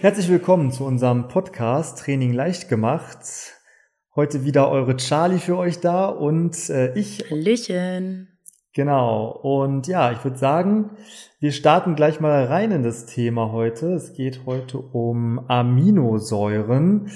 [0.00, 3.18] Herzlich willkommen zu unserem Podcast Training leicht gemacht.
[4.14, 7.28] Heute wieder eure Charlie für euch da und äh, ich.
[7.28, 8.28] Hallöchen.
[8.74, 9.26] Genau.
[9.42, 10.90] Und ja, ich würde sagen,
[11.40, 13.94] wir starten gleich mal rein in das Thema heute.
[13.94, 17.10] Es geht heute um Aminosäuren.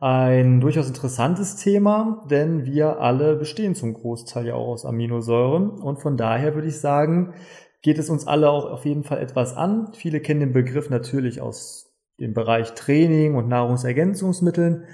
[0.00, 5.68] Ein durchaus interessantes Thema, denn wir alle bestehen zum Großteil ja auch aus Aminosäuren.
[5.68, 7.34] Und von daher würde ich sagen,
[7.82, 9.92] geht es uns alle auch auf jeden Fall etwas an.
[9.92, 11.81] Viele kennen den Begriff natürlich aus
[12.20, 14.84] dem Bereich Training und Nahrungsergänzungsmitteln.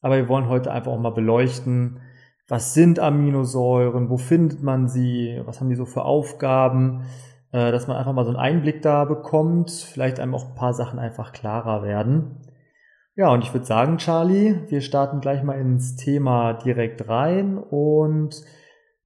[0.00, 2.00] Aber wir wollen heute einfach auch mal beleuchten,
[2.48, 7.04] was sind Aminosäuren, wo findet man sie, was haben die so für Aufgaben,
[7.52, 10.74] äh, dass man einfach mal so einen Einblick da bekommt, vielleicht einem auch ein paar
[10.74, 12.40] Sachen einfach klarer werden.
[13.14, 18.42] Ja, und ich würde sagen, Charlie, wir starten gleich mal ins Thema direkt rein und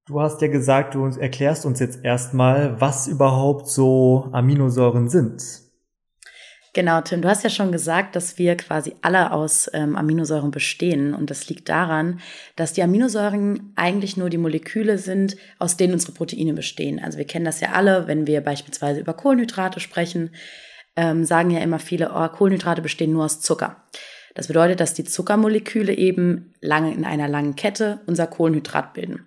[0.06, 5.65] du hast ja gesagt, du erklärst uns jetzt erstmal, was überhaupt so Aminosäuren sind.
[6.76, 11.14] Genau, Tim, du hast ja schon gesagt, dass wir quasi alle aus ähm, Aminosäuren bestehen.
[11.14, 12.20] Und das liegt daran,
[12.54, 17.02] dass die Aminosäuren eigentlich nur die Moleküle sind, aus denen unsere Proteine bestehen.
[17.02, 20.34] Also wir kennen das ja alle, wenn wir beispielsweise über Kohlenhydrate sprechen,
[20.96, 23.82] ähm, sagen ja immer viele, oh, Kohlenhydrate bestehen nur aus Zucker.
[24.34, 29.26] Das bedeutet, dass die Zuckermoleküle eben lange in einer langen Kette unser Kohlenhydrat bilden.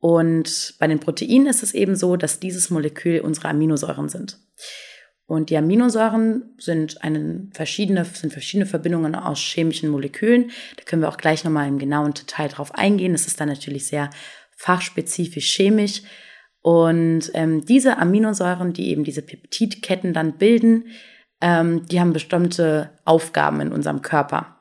[0.00, 4.38] Und bei den Proteinen ist es eben so, dass dieses Molekül unsere Aminosäuren sind.
[5.28, 10.50] Und die Aminosäuren sind, eine verschiedene, sind verschiedene Verbindungen aus chemischen Molekülen.
[10.78, 13.12] Da können wir auch gleich nochmal im genauen Detail drauf eingehen.
[13.12, 14.08] Das ist dann natürlich sehr
[14.56, 16.00] fachspezifisch chemisch.
[16.62, 20.86] Und ähm, diese Aminosäuren, die eben diese Peptidketten dann bilden,
[21.42, 24.56] ähm, die haben bestimmte Aufgaben in unserem Körper.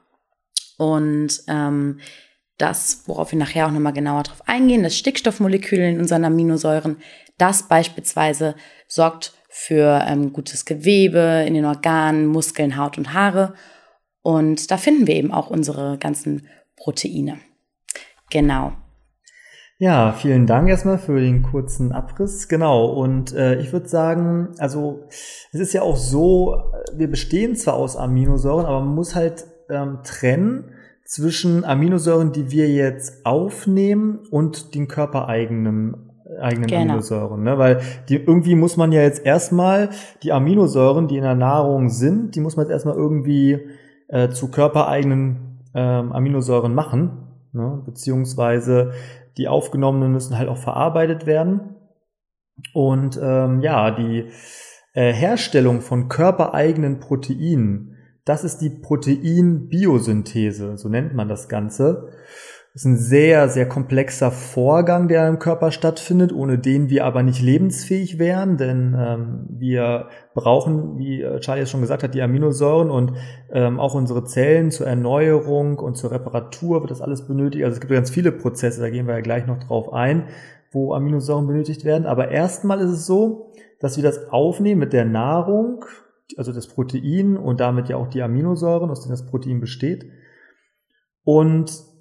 [0.77, 2.01] Und ähm,
[2.57, 6.97] das, worauf wir nachher auch nochmal genauer drauf eingehen, das Stickstoffmolekül in unseren Aminosäuren,
[7.37, 8.55] das beispielsweise
[8.89, 13.55] sorgt für ähm, gutes Gewebe in den Organen, Muskeln, Haut und Haare.
[14.21, 17.39] Und da finden wir eben auch unsere ganzen Proteine.
[18.29, 18.73] Genau.
[19.79, 22.47] Ja, vielen Dank erstmal für den kurzen Abriss.
[22.47, 22.85] Genau.
[22.85, 25.07] Und äh, ich würde sagen, also
[25.51, 29.99] es ist ja auch so, wir bestehen zwar aus Aminosäuren, aber man muss halt ähm,
[30.03, 30.71] trennen
[31.03, 36.07] zwischen Aminosäuren, die wir jetzt aufnehmen und den körpereigenen
[36.39, 36.81] eigenen genau.
[36.81, 37.57] Aminosäuren, ne?
[37.57, 39.89] Weil die irgendwie muss man ja jetzt erstmal
[40.23, 43.59] die Aminosäuren, die in der Nahrung sind, die muss man jetzt erstmal irgendwie
[44.07, 47.11] äh, zu körpereigenen ähm, Aminosäuren machen,
[47.53, 47.81] ne?
[47.85, 48.91] beziehungsweise
[49.37, 51.75] die aufgenommenen müssen halt auch verarbeitet werden.
[52.73, 54.25] Und ähm, ja, die
[54.93, 57.95] äh, Herstellung von körpereigenen Proteinen,
[58.25, 62.09] das ist die Proteinbiosynthese, so nennt man das Ganze
[62.77, 67.41] ist ein sehr, sehr komplexer Vorgang, der im Körper stattfindet, ohne den wir aber nicht
[67.41, 72.91] lebensfähig wären, denn ähm, wir brauchen, wie äh, Charlie es schon gesagt hat, die Aminosäuren
[72.91, 73.13] und
[73.51, 77.63] ähm, auch unsere Zellen zur Erneuerung und zur Reparatur wird das alles benötigt.
[77.63, 80.27] Also es gibt ganz viele Prozesse, da gehen wir ja gleich noch drauf ein,
[80.71, 82.05] wo Aminosäuren benötigt werden.
[82.05, 85.83] Aber erstmal ist es so, dass wir das aufnehmen mit der Nahrung,
[86.37, 90.05] also das Protein und damit ja auch die Aminosäuren, aus denen das Protein besteht.
[91.23, 91.96] Und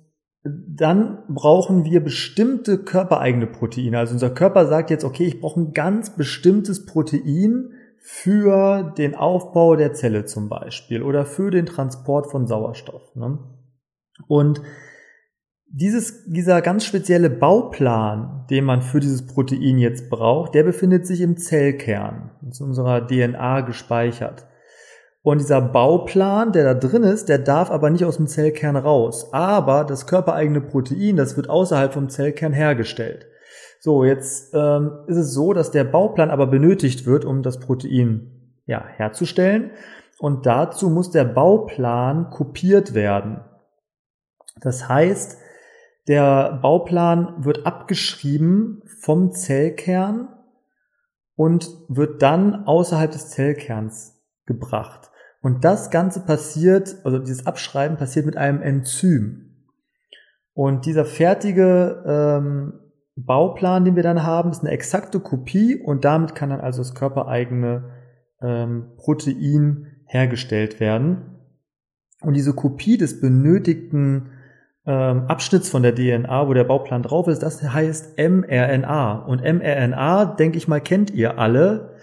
[0.68, 3.98] dann brauchen wir bestimmte körpereigene Proteine.
[3.98, 9.76] Also unser Körper sagt jetzt, okay, ich brauche ein ganz bestimmtes Protein für den Aufbau
[9.76, 13.14] der Zelle zum Beispiel oder für den Transport von Sauerstoff.
[13.16, 13.38] Ne?
[14.28, 14.62] Und
[15.68, 21.20] dieses, dieser ganz spezielle Bauplan, den man für dieses Protein jetzt braucht, der befindet sich
[21.20, 24.46] im Zellkern, in unserer DNA gespeichert.
[25.26, 29.32] Und dieser Bauplan, der da drin ist, der darf aber nicht aus dem Zellkern raus.
[29.32, 33.26] Aber das körpereigene Protein, das wird außerhalb vom Zellkern hergestellt.
[33.80, 38.52] So, jetzt ähm, ist es so, dass der Bauplan aber benötigt wird, um das Protein
[38.66, 39.72] ja, herzustellen.
[40.20, 43.40] Und dazu muss der Bauplan kopiert werden.
[44.60, 45.38] Das heißt,
[46.06, 50.28] der Bauplan wird abgeschrieben vom Zellkern
[51.34, 55.10] und wird dann außerhalb des Zellkerns gebracht.
[55.46, 59.54] Und das Ganze passiert, also dieses Abschreiben passiert mit einem Enzym.
[60.54, 62.72] Und dieser fertige ähm,
[63.14, 66.96] Bauplan, den wir dann haben, ist eine exakte Kopie und damit kann dann also das
[66.96, 67.92] körpereigene
[68.42, 71.38] ähm, Protein hergestellt werden.
[72.22, 74.30] Und diese Kopie des benötigten
[74.84, 79.12] ähm, Abschnitts von der DNA, wo der Bauplan drauf ist, das heißt mRNA.
[79.12, 81.94] Und mRNA, denke ich mal, kennt ihr alle.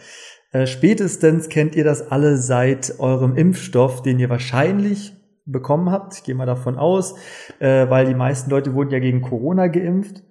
[0.54, 5.14] Äh, spätestens kennt ihr das alle seit eurem Impfstoff, den ihr wahrscheinlich
[5.46, 6.14] bekommen habt.
[6.14, 7.16] Ich gehe mal davon aus,
[7.60, 10.24] äh, weil die meisten Leute wurden ja gegen Corona geimpft.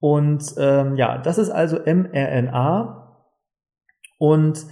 [0.00, 3.28] Und ähm, ja, das ist also mRNA.
[4.18, 4.66] Und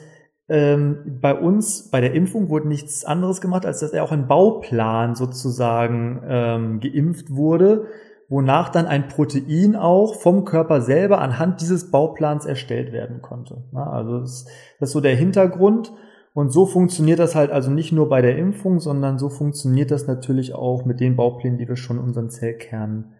[0.48, 4.26] ähm, bei uns, bei der Impfung wurde nichts anderes gemacht, als dass er auch ein
[4.26, 7.86] Bauplan sozusagen ähm, geimpft wurde,
[8.30, 13.64] wonach dann ein Protein auch vom Körper selber anhand dieses Bauplans erstellt werden konnte.
[13.74, 14.46] Also das,
[14.78, 15.92] das ist so der Hintergrund.
[16.32, 20.06] Und so funktioniert das halt also nicht nur bei der Impfung, sondern so funktioniert das
[20.06, 23.16] natürlich auch mit den Bauplänen, die wir schon in unseren Zellkernen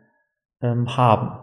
[0.63, 1.41] ähm, haben.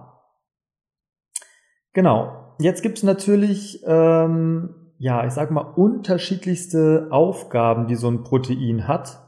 [1.92, 2.56] Genau.
[2.60, 8.88] Jetzt gibt es natürlich, ähm, ja, ich sag mal, unterschiedlichste Aufgaben, die so ein Protein
[8.88, 9.20] hat.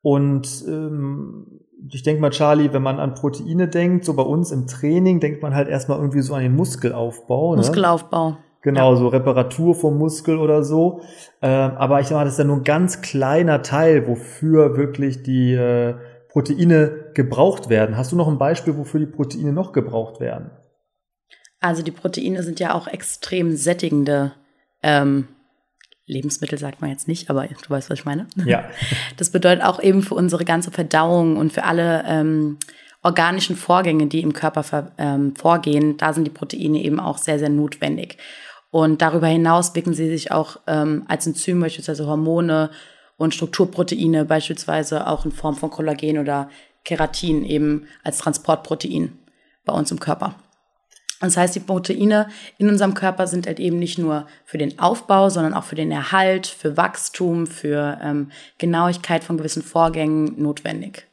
[0.00, 1.60] Und ähm,
[1.90, 5.42] ich denke mal, Charlie, wenn man an Proteine denkt, so bei uns im Training, denkt
[5.42, 7.52] man halt erstmal irgendwie so an den Muskelaufbau.
[7.52, 7.58] Ne?
[7.58, 8.36] Muskelaufbau.
[8.62, 8.96] Genau, ja.
[8.98, 11.00] so Reparatur vom Muskel oder so.
[11.40, 15.22] Ähm, aber ich sag mal, das ist ja nur ein ganz kleiner Teil, wofür wirklich
[15.22, 15.94] die äh,
[16.28, 17.96] Proteine gebraucht werden.
[17.96, 20.50] Hast du noch ein Beispiel, wofür die Proteine noch gebraucht werden?
[21.60, 24.32] Also die Proteine sind ja auch extrem sättigende
[24.82, 25.28] ähm,
[26.08, 28.26] Lebensmittel sagt man jetzt nicht, aber du weißt, was ich meine.
[28.44, 28.64] Ja.
[29.16, 32.58] Das bedeutet auch eben für unsere ganze Verdauung und für alle ähm,
[33.02, 37.48] organischen Vorgänge, die im Körper ähm, vorgehen, da sind die Proteine eben auch sehr, sehr
[37.48, 38.18] notwendig.
[38.70, 42.70] Und darüber hinaus wirken sie sich auch ähm, als Enzym, beispielsweise Hormone
[43.16, 46.50] und Strukturproteine, beispielsweise auch in Form von Kollagen oder
[46.84, 49.18] Keratin eben als Transportprotein
[49.64, 50.34] bei uns im Körper.
[51.20, 52.28] Das heißt, die Proteine
[52.58, 55.90] in unserem Körper sind halt eben nicht nur für den Aufbau, sondern auch für den
[55.90, 61.08] Erhalt, für Wachstum, für ähm, Genauigkeit von gewissen Vorgängen notwendig.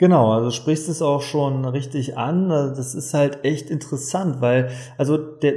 [0.00, 2.48] Genau, also sprichst es auch schon richtig an.
[2.48, 5.52] Das ist halt echt interessant, weil also der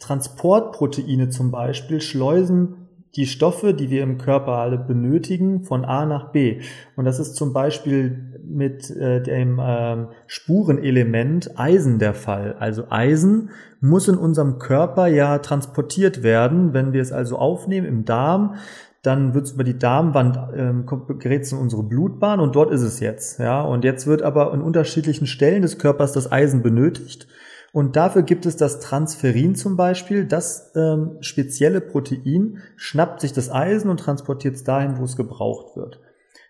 [0.00, 2.83] Transportproteine zum Beispiel schleusen
[3.16, 6.60] die Stoffe, die wir im Körper alle benötigen, von A nach B.
[6.96, 12.56] Und das ist zum Beispiel mit äh, dem ähm, Spurenelement Eisen der Fall.
[12.58, 13.50] Also Eisen
[13.80, 16.72] muss in unserem Körper ja transportiert werden.
[16.72, 18.56] Wenn wir es also aufnehmen im Darm,
[19.02, 20.86] dann wird es über die Darmwand ähm,
[21.18, 23.38] gerät es in unsere Blutbahn und dort ist es jetzt.
[23.38, 27.28] Ja, und jetzt wird aber in unterschiedlichen Stellen des Körpers das Eisen benötigt.
[27.74, 30.26] Und dafür gibt es das Transferin zum Beispiel.
[30.26, 35.76] Das ähm, spezielle Protein schnappt sich das Eisen und transportiert es dahin, wo es gebraucht
[35.76, 36.00] wird.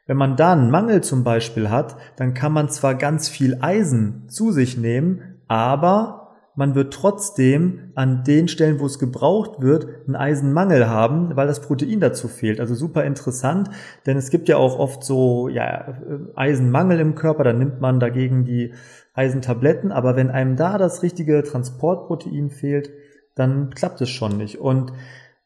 [0.07, 4.29] Wenn man da einen Mangel zum Beispiel hat, dann kann man zwar ganz viel Eisen
[4.29, 6.24] zu sich nehmen, aber
[6.57, 11.61] man wird trotzdem an den Stellen, wo es gebraucht wird, einen Eisenmangel haben, weil das
[11.61, 12.61] Protein dazu fehlt.
[12.61, 13.71] Also super interessant,
[14.07, 15.99] denn es gibt ja auch oft so ja,
[16.37, 18.73] Eisenmangel im Körper, dann nimmt man dagegen die
[19.15, 22.91] Eisentabletten, aber wenn einem da das richtige Transportprotein fehlt,
[23.35, 24.59] dann klappt es schon nicht.
[24.59, 24.93] Und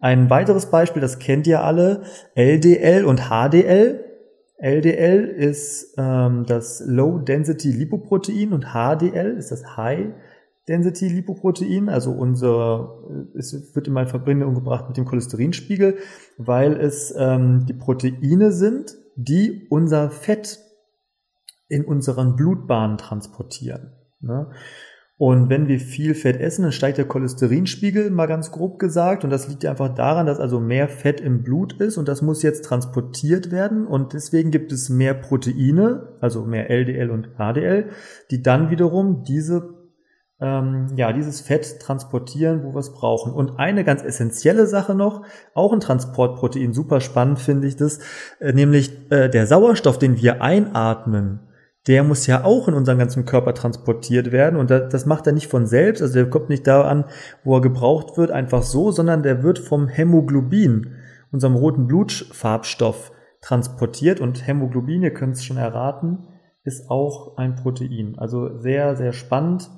[0.01, 2.03] ein weiteres Beispiel, das kennt ihr alle,
[2.35, 4.05] LDL und HDL.
[4.59, 10.09] LDL ist ähm, das Low Density Lipoprotein und HDL ist das High
[10.69, 13.03] Density Lipoprotein, also unser,
[13.35, 15.97] es wird immer in Verbindung gebracht mit dem Cholesterinspiegel,
[16.37, 20.59] weil es ähm, die Proteine sind, die unser Fett
[21.69, 23.93] in unseren Blutbahnen transportieren.
[24.21, 24.51] Ne?
[25.19, 29.25] Und wenn wir viel Fett essen, dann steigt der Cholesterinspiegel, mal ganz grob gesagt.
[29.25, 32.45] Und das liegt einfach daran, dass also mehr Fett im Blut ist und das muss
[32.45, 33.85] jetzt transportiert werden.
[33.85, 37.89] Und deswegen gibt es mehr Proteine, also mehr LDL und HDL,
[38.31, 39.78] die dann wiederum diese
[40.41, 43.33] ähm, ja, dieses Fett transportieren, wo wir es brauchen.
[43.33, 45.23] Und eine ganz essentielle Sache noch,
[45.55, 47.99] auch ein Transportprotein, super spannend finde ich das,
[48.41, 51.41] äh, nämlich äh, der Sauerstoff, den wir einatmen,
[51.89, 55.49] der muss ja auch in unseren ganzen Körper transportiert werden und das, macht er nicht
[55.49, 57.05] von selbst, also der kommt nicht da an,
[57.45, 60.97] wo er gebraucht wird, einfach so, sondern der wird vom Hämoglobin,
[61.33, 63.11] unserem roten Blutfarbstoff,
[63.41, 66.29] transportiert und Hämoglobin, ihr könnt es schon erraten,
[66.65, 68.15] ist auch ein Protein.
[68.19, 69.71] Also sehr, sehr spannend.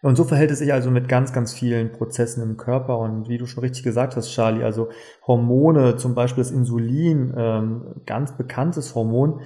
[0.00, 2.98] Und so verhält es sich also mit ganz, ganz vielen Prozessen im Körper.
[2.98, 4.88] Und wie du schon richtig gesagt hast, Charlie, also
[5.26, 9.40] Hormone, zum Beispiel das Insulin, ähm, ganz bekanntes Hormon,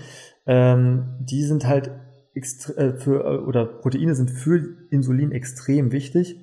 [0.46, 1.90] ähm, die sind halt
[2.34, 6.36] äh, für, äh, oder Proteine sind für Insulin extrem wichtig,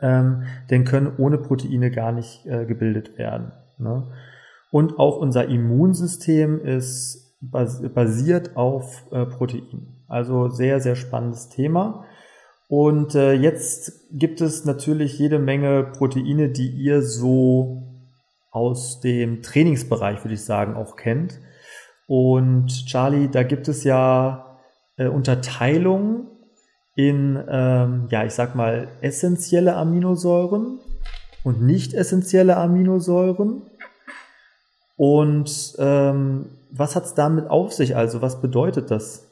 [0.00, 3.52] ähm, denn können ohne Proteine gar nicht äh, gebildet werden.
[3.78, 4.10] Ne?
[4.70, 10.04] Und auch unser Immunsystem ist basiert auf äh, Proteinen.
[10.08, 12.05] Also sehr, sehr spannendes Thema.
[12.68, 17.82] Und äh, jetzt gibt es natürlich jede Menge Proteine, die ihr so
[18.50, 21.40] aus dem Trainingsbereich, würde ich sagen, auch kennt.
[22.08, 24.58] Und Charlie, da gibt es ja
[24.96, 26.28] äh, Unterteilungen
[26.96, 30.80] in, ähm, ja, ich sag mal, essentielle Aminosäuren
[31.44, 33.62] und nicht essentielle Aminosäuren.
[34.96, 37.94] Und ähm, was hat es damit auf sich?
[37.94, 39.26] Also was bedeutet das?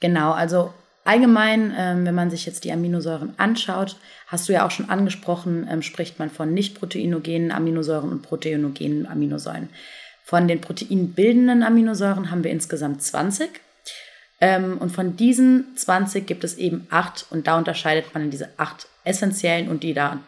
[0.00, 0.70] Genau, also
[1.04, 3.96] Allgemein, ähm, wenn man sich jetzt die Aminosäuren anschaut,
[4.26, 9.06] hast du ja auch schon angesprochen, ähm, spricht man von nicht proteinogenen Aminosäuren und proteinogenen
[9.06, 9.68] Aminosäuren.
[10.24, 13.50] Von den proteinbildenden Aminosäuren haben wir insgesamt 20.
[14.40, 18.48] Ähm, und von diesen 20 gibt es eben acht und da unterscheidet man in diese
[18.56, 20.20] acht essentiellen und die da,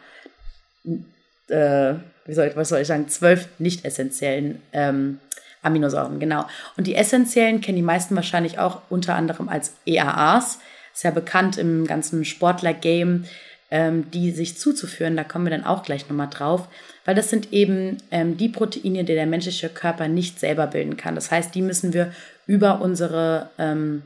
[1.49, 5.19] äh, wie soll was soll ich sagen, zwölf nicht essentiellen ähm,
[5.61, 6.45] Aminosäuren, genau.
[6.77, 10.59] Und die essentiellen kennen die meisten wahrscheinlich auch unter anderem als EAAs.
[10.93, 13.25] Ist ja bekannt im ganzen Sportler-Game,
[13.69, 15.17] ähm, die sich zuzuführen.
[15.17, 16.67] Da kommen wir dann auch gleich nochmal drauf.
[17.05, 21.15] Weil das sind eben ähm, die Proteine, die der menschliche Körper nicht selber bilden kann.
[21.15, 22.11] Das heißt, die müssen wir
[22.45, 24.03] über unsere ähm,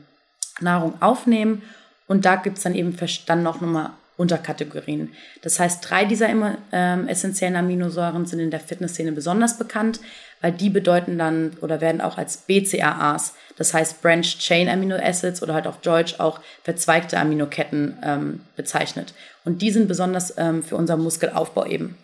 [0.60, 1.62] Nahrung aufnehmen.
[2.06, 5.12] Und da gibt es dann eben dann noch nochmal Unterkategorien.
[5.42, 6.28] Das heißt, drei dieser
[6.72, 10.00] ähm, essentiellen Aminosäuren sind in der Fitnessszene besonders bekannt,
[10.42, 15.42] weil die bedeuten dann oder werden auch als BCAAs, das heißt Branched Chain Amino Acids
[15.42, 19.14] oder halt auf Deutsch auch verzweigte Aminoketten ähm, bezeichnet.
[19.44, 21.96] Und die sind besonders ähm, für unseren Muskelaufbau eben.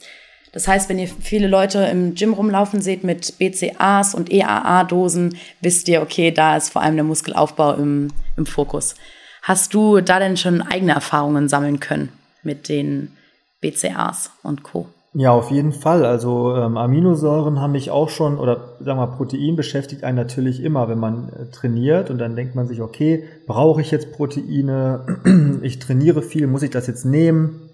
[0.53, 5.89] Das heißt, wenn ihr viele Leute im Gym rumlaufen seht mit BCAs und EAA-Dosen, wisst
[5.89, 8.95] ihr, okay, da ist vor allem der Muskelaufbau im, im Fokus.
[9.43, 12.11] Hast du da denn schon eigene Erfahrungen sammeln können
[12.43, 13.17] mit den
[13.61, 14.89] BCAs und Co.?
[15.21, 16.07] Ja, auf jeden Fall.
[16.07, 20.63] Also ähm, Aminosäuren haben mich auch schon, oder sagen wir mal, Protein beschäftigt einen natürlich
[20.63, 25.59] immer, wenn man äh, trainiert und dann denkt man sich, okay, brauche ich jetzt Proteine?
[25.63, 27.69] ich trainiere viel, muss ich das jetzt nehmen?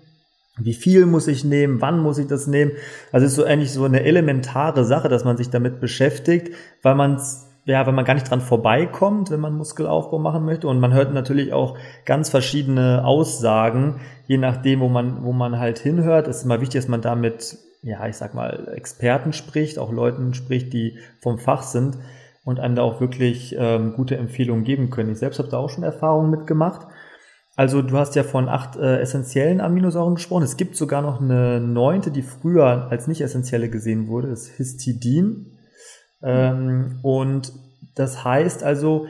[0.56, 1.82] Wie viel muss ich nehmen?
[1.82, 2.72] Wann muss ich das nehmen?
[3.12, 6.94] Also es ist so eigentlich so eine elementare Sache, dass man sich damit beschäftigt, weil
[6.94, 10.68] man es ja, wenn man gar nicht dran vorbeikommt, wenn man Muskelaufbau machen möchte.
[10.68, 15.78] Und man hört natürlich auch ganz verschiedene Aussagen, je nachdem, wo man, wo man halt
[15.78, 16.28] hinhört.
[16.28, 19.90] Es ist immer wichtig, dass man da mit, ja, ich sag mal, Experten spricht, auch
[19.90, 21.96] Leuten spricht, die vom Fach sind
[22.44, 25.12] und einem da auch wirklich ähm, gute Empfehlungen geben können.
[25.12, 26.86] Ich selbst habe da auch schon Erfahrungen mitgemacht.
[27.56, 30.42] Also du hast ja von acht äh, essentiellen Aminosäuren gesprochen.
[30.42, 35.53] Es gibt sogar noch eine neunte, die früher als nicht essentielle gesehen wurde, das Histidin.
[36.24, 37.52] Ähm, und
[37.94, 39.06] das heißt also,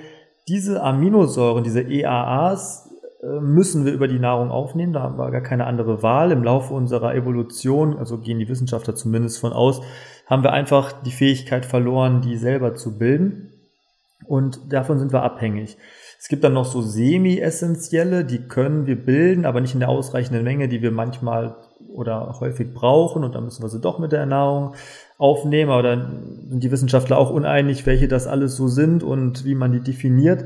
[0.49, 2.91] diese Aminosäuren, diese EAAs,
[3.23, 4.93] äh, müssen wir über die Nahrung aufnehmen.
[4.93, 6.33] Da haben wir gar keine andere Wahl.
[6.33, 9.81] Im Laufe unserer Evolution, also gehen die Wissenschaftler zumindest von aus,
[10.27, 13.51] haben wir einfach die Fähigkeit verloren, die selber zu bilden.
[14.27, 15.77] Und davon sind wir abhängig.
[16.19, 20.43] Es gibt dann noch so semi-essentielle, die können wir bilden, aber nicht in der ausreichenden
[20.43, 21.57] Menge, die wir manchmal
[21.95, 23.25] oder häufig brauchen.
[23.25, 24.75] Und dann müssen wir sie doch mit der Ernährung
[25.17, 25.71] aufnehmen.
[25.71, 29.73] Aber dann sind die Wissenschaftler auch uneinig, welche das alles so sind und wie man
[29.73, 30.45] die definiert.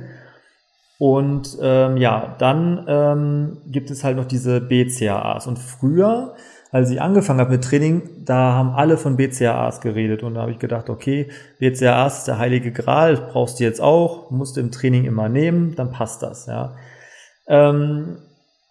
[0.99, 5.47] Und ähm, ja, dann ähm, gibt es halt noch diese BCAAs.
[5.47, 6.35] Und früher,
[6.73, 10.25] als ich angefangen habe mit Training, da haben alle von BCAAs geredet.
[10.25, 11.29] Und da habe ich gedacht, okay,
[11.61, 15.77] BCAAs ist der heilige Gral, brauchst du jetzt auch, musst du im Training immer nehmen,
[15.77, 16.47] dann passt das.
[16.47, 16.75] Ja.
[17.47, 18.19] Ähm,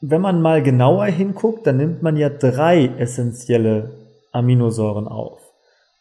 [0.02, 3.92] wenn man mal genauer hinguckt, dann nimmt man ja drei essentielle
[4.32, 5.40] Aminosäuren auf.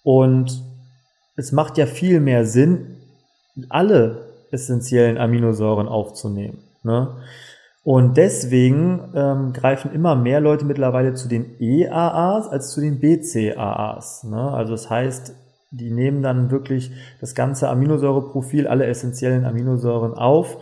[0.02, 0.62] Und
[1.36, 2.96] es macht ja viel mehr Sinn,
[3.68, 6.58] alle essentiellen Aminosäuren aufzunehmen.
[6.82, 7.16] Ne?
[7.82, 14.24] Und deswegen ähm, greifen immer mehr Leute mittlerweile zu den EAAs als zu den BCAAs.
[14.24, 14.52] Ne?
[14.52, 15.34] Also das heißt,
[15.70, 20.56] die nehmen dann wirklich das ganze Aminosäureprofil, alle essentiellen Aminosäuren auf.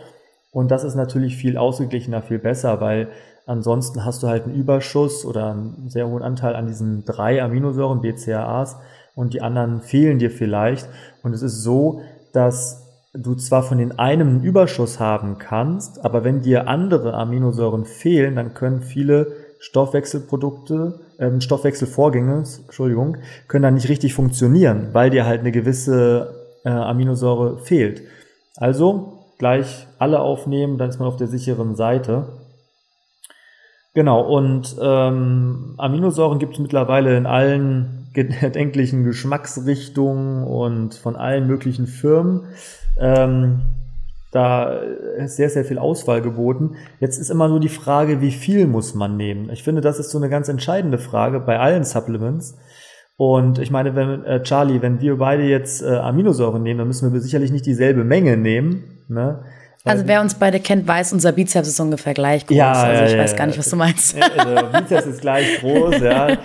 [0.55, 3.09] Und das ist natürlich viel ausgeglichener, viel besser, weil
[3.45, 7.99] ansonsten hast du halt einen Überschuss oder einen sehr hohen Anteil an diesen drei Aminosäuren,
[7.99, 8.77] BCAAs,
[9.15, 10.87] und die anderen fehlen dir vielleicht.
[11.23, 11.99] Und es ist so,
[12.31, 17.83] dass du zwar von den einem einen Überschuss haben kannst, aber wenn dir andere Aminosäuren
[17.83, 23.17] fehlen, dann können viele Stoffwechselprodukte, ähm, Stoffwechselvorgänge, Entschuldigung,
[23.49, 26.33] können dann nicht richtig funktionieren, weil dir halt eine gewisse
[26.63, 28.03] äh, Aminosäure fehlt.
[28.55, 32.27] Also gleich alle aufnehmen, dann ist man auf der sicheren Seite.
[33.93, 41.87] Genau, und ähm, Aminosäuren gibt es mittlerweile in allen erdenklichen Geschmacksrichtungen und von allen möglichen
[41.87, 42.43] Firmen.
[42.97, 43.61] Ähm,
[44.31, 44.65] da
[45.17, 46.75] ist sehr, sehr viel Auswahl geboten.
[46.99, 49.49] Jetzt ist immer nur die Frage, wie viel muss man nehmen?
[49.49, 52.57] Ich finde, das ist so eine ganz entscheidende Frage bei allen Supplements.
[53.17, 57.13] Und ich meine, wenn äh, Charlie, wenn wir beide jetzt äh, Aminosäuren nehmen, dann müssen
[57.13, 58.83] wir sicherlich nicht dieselbe Menge nehmen.
[59.07, 59.39] Ne?
[59.85, 62.57] Also wer uns beide kennt, weiß, unser Bizeps ist ungefähr gleich groß.
[62.57, 64.15] Ja, also ich ja, weiß gar nicht, was du meinst.
[64.19, 66.37] Also Bizeps ist gleich groß, ja.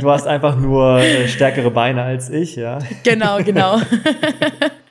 [0.00, 2.80] Du hast einfach nur äh, stärkere Beine als ich, ja.
[3.04, 3.78] Genau, genau.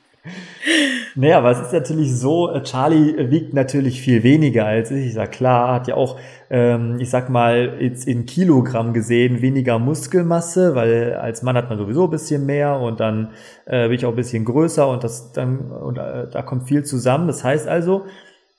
[1.14, 5.06] Naja, aber es ist natürlich so, äh, Charlie wiegt natürlich viel weniger als ich.
[5.06, 6.18] Ich sag klar, hat ja auch,
[6.50, 11.78] ähm, ich sag mal, jetzt in Kilogramm gesehen weniger Muskelmasse, weil als Mann hat man
[11.78, 13.30] sowieso ein bisschen mehr und dann
[13.66, 16.84] äh, bin ich auch ein bisschen größer und das dann und äh, da kommt viel
[16.84, 17.26] zusammen.
[17.26, 18.06] Das heißt also,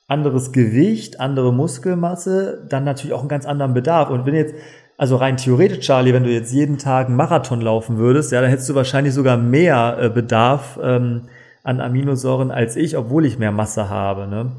[0.08, 4.10] anderes Gewicht, andere Muskelmasse, dann natürlich auch einen ganz anderen Bedarf.
[4.10, 4.54] Und wenn jetzt,
[4.96, 8.50] also rein theoretisch, Charlie, wenn du jetzt jeden Tag einen Marathon laufen würdest, ja, dann
[8.50, 11.22] hättest du wahrscheinlich sogar mehr äh, Bedarf ähm,
[11.66, 14.26] an Aminosäuren als ich, obwohl ich mehr Masse habe.
[14.26, 14.52] Ne?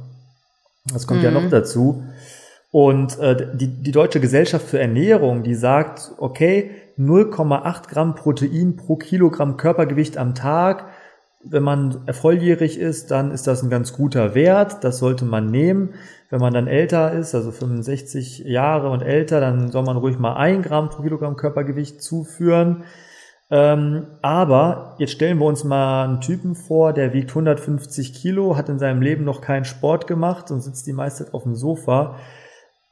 [0.92, 1.26] Das kommt mhm.
[1.26, 2.04] ja noch dazu.
[2.72, 8.98] Und äh, die, die Deutsche Gesellschaft für Ernährung, die sagt, okay, 0,8 Gramm Protein pro
[8.98, 10.86] Kilogramm Körpergewicht am Tag
[11.44, 14.84] wenn man volljährig ist, dann ist das ein ganz guter Wert.
[14.84, 15.94] Das sollte man nehmen.
[16.30, 20.36] Wenn man dann älter ist, also 65 Jahre und älter, dann soll man ruhig mal
[20.36, 22.84] ein Gramm pro Kilogramm Körpergewicht zuführen.
[23.50, 28.68] Ähm, aber jetzt stellen wir uns mal einen Typen vor, der wiegt 150 Kilo, hat
[28.68, 32.18] in seinem Leben noch keinen Sport gemacht und sitzt die meiste Zeit auf dem Sofa.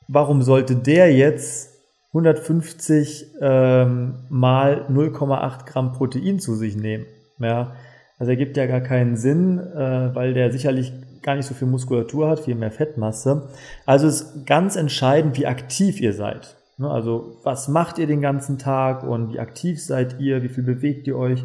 [0.08, 1.72] Warum sollte der jetzt
[2.10, 7.06] 150 ähm, mal 0,8 Gramm Protein zu sich nehmen?
[7.40, 7.74] Ja,
[8.18, 12.30] also ergibt ja gar keinen Sinn, äh, weil der sicherlich gar nicht so viel Muskulatur
[12.30, 13.50] hat, viel mehr Fettmasse.
[13.86, 16.56] Also ist ganz entscheidend, wie aktiv ihr seid.
[16.78, 16.90] Ne?
[16.90, 21.08] Also was macht ihr den ganzen Tag und wie aktiv seid ihr, wie viel bewegt
[21.08, 21.44] ihr euch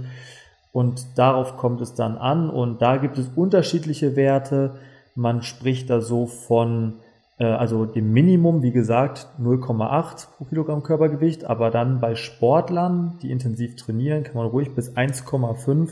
[0.72, 4.76] und darauf kommt es dann an und da gibt es unterschiedliche Werte.
[5.14, 7.00] Man spricht da so von
[7.38, 13.32] äh, also dem Minimum, wie gesagt, 0,8 pro Kilogramm Körpergewicht, aber dann bei Sportlern, die
[13.32, 15.90] intensiv trainieren, kann man ruhig bis 1,5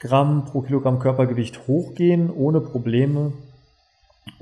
[0.00, 3.32] Gramm pro Kilogramm Körpergewicht hochgehen, ohne Probleme.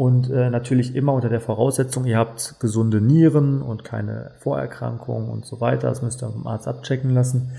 [0.03, 5.47] Und äh, natürlich immer unter der Voraussetzung, ihr habt gesunde Nieren und keine Vorerkrankungen und
[5.47, 5.91] so weiter.
[5.91, 7.53] Das müsst ihr vom Arzt abchecken lassen.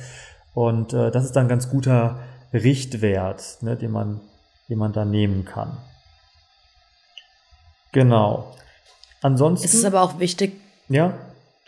[0.54, 2.20] Und äh, das ist dann ein ganz guter
[2.52, 4.20] Richtwert, ne, den, man,
[4.68, 5.78] den man da nehmen kann.
[7.94, 8.54] Genau.
[9.22, 9.66] Ansonsten.
[9.66, 10.60] Es ist aber auch wichtig.
[10.90, 11.14] Ja.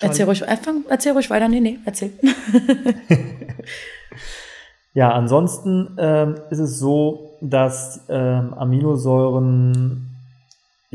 [0.02, 1.48] Erzähl ruhig, erzähl ruhig weiter.
[1.48, 2.12] Nee, nee, erzähl.
[4.96, 10.15] Ja, ansonsten ähm, ist es so, dass ähm, Aminosäuren,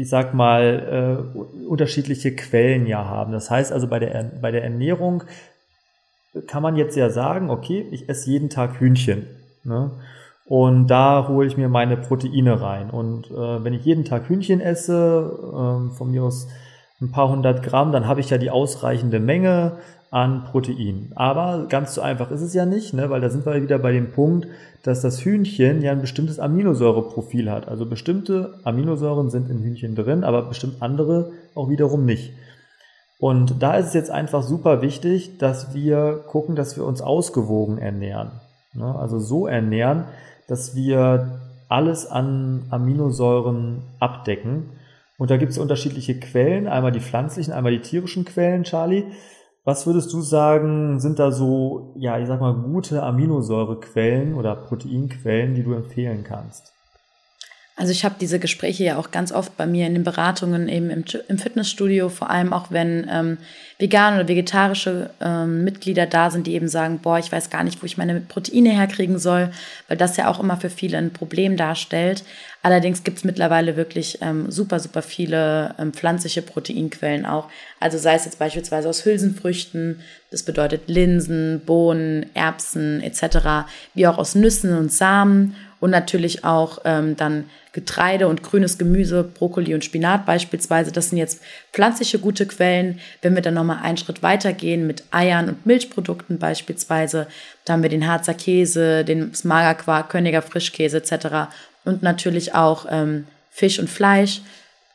[0.00, 3.33] ich sag mal, äh, unterschiedliche Quellen ja haben.
[3.33, 5.25] Das heißt also bei der, bei der Ernährung
[6.47, 9.26] kann man jetzt ja sagen, okay, ich esse jeden Tag Hühnchen.
[9.65, 9.91] Ne?
[10.47, 12.91] Und da hole ich mir meine Proteine rein.
[12.91, 16.49] Und äh, wenn ich jeden Tag Hühnchen esse, äh, von mir aus
[17.00, 19.78] ein paar hundert Gramm, dann habe ich ja die ausreichende Menge
[20.11, 21.13] an Protein.
[21.15, 23.11] Aber ganz so einfach ist es ja nicht, ne?
[23.11, 24.49] weil da sind wir wieder bei dem Punkt,
[24.83, 27.69] dass das Hühnchen ja ein bestimmtes Aminosäureprofil hat.
[27.69, 32.33] Also bestimmte Aminosäuren sind in Hühnchen drin, aber bestimmt andere auch wiederum nicht.
[33.19, 37.79] Und da ist es jetzt einfach super wichtig, dass wir gucken, dass wir uns ausgewogen
[37.79, 38.31] ernähren.
[38.73, 38.95] Ne?
[38.99, 40.05] Also so ernähren,
[40.49, 44.71] dass wir alles an Aminosäuren abdecken.
[45.19, 49.05] Und da gibt es unterschiedliche Quellen, einmal die pflanzlichen, einmal die tierischen Quellen, Charlie.
[49.71, 55.54] Was würdest du sagen, sind da so, ja, ich sag mal, gute Aminosäurequellen oder Proteinquellen,
[55.54, 56.73] die du empfehlen kannst?
[57.76, 60.91] Also ich habe diese Gespräche ja auch ganz oft bei mir in den Beratungen eben
[60.91, 63.39] im, im Fitnessstudio, vor allem auch wenn ähm,
[63.78, 67.80] vegane oder vegetarische ähm, Mitglieder da sind, die eben sagen, boah, ich weiß gar nicht,
[67.80, 69.50] wo ich meine Proteine herkriegen soll,
[69.87, 72.25] weil das ja auch immer für viele ein Problem darstellt.
[72.63, 77.49] Allerdings gibt es mittlerweile wirklich ähm, super, super viele ähm, pflanzliche Proteinquellen auch.
[77.79, 84.19] Also sei es jetzt beispielsweise aus Hülsenfrüchten, das bedeutet Linsen, Bohnen, Erbsen etc., wie auch
[84.19, 89.85] aus Nüssen und Samen und natürlich auch ähm, dann Getreide und grünes Gemüse, Brokkoli und
[89.85, 90.93] Spinat beispielsweise.
[90.93, 91.41] Das sind jetzt
[91.73, 92.99] pflanzliche gute Quellen.
[93.23, 97.29] Wenn wir dann nochmal einen Schritt weiter gehen mit Eiern und Milchprodukten beispielsweise,
[97.65, 101.49] da haben wir den Harzer Käse, den Magerquark, Königer Frischkäse etc.
[101.91, 104.43] Und natürlich auch ähm, Fisch und Fleisch,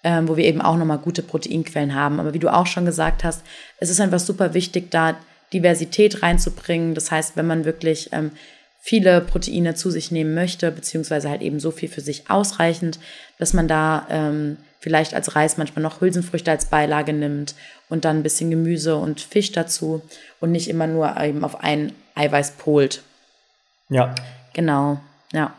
[0.05, 2.21] ähm, wo wir eben auch nochmal gute Proteinquellen haben.
[2.21, 3.43] Aber wie du auch schon gesagt hast,
[3.79, 5.17] es ist einfach super wichtig, da
[5.51, 6.95] Diversität reinzubringen.
[6.95, 8.31] Das heißt, wenn man wirklich ähm,
[8.79, 12.97] viele Proteine zu sich nehmen möchte, beziehungsweise halt eben so viel für sich ausreichend,
[13.39, 17.55] dass man da ähm, vielleicht als Reis manchmal noch Hülsenfrüchte als Beilage nimmt
[17.89, 20.01] und dann ein bisschen Gemüse und Fisch dazu
[20.39, 23.01] und nicht immer nur eben auf ein Eiweiß polt.
[23.89, 24.15] Ja.
[24.53, 25.01] Genau,
[25.33, 25.53] ja.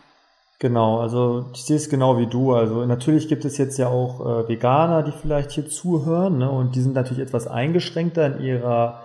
[0.58, 2.54] Genau, also ich sehe es genau wie du.
[2.54, 6.50] Also natürlich gibt es jetzt ja auch äh, Veganer, die vielleicht hier zuhören, ne?
[6.50, 9.02] und die sind natürlich etwas eingeschränkter in ihrer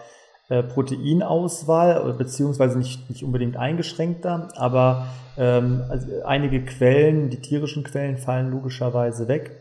[0.48, 8.18] äh, Proteinauswahl, beziehungsweise nicht, nicht unbedingt eingeschränkter, aber ähm, also einige Quellen, die tierischen Quellen
[8.18, 9.52] fallen logischerweise weg.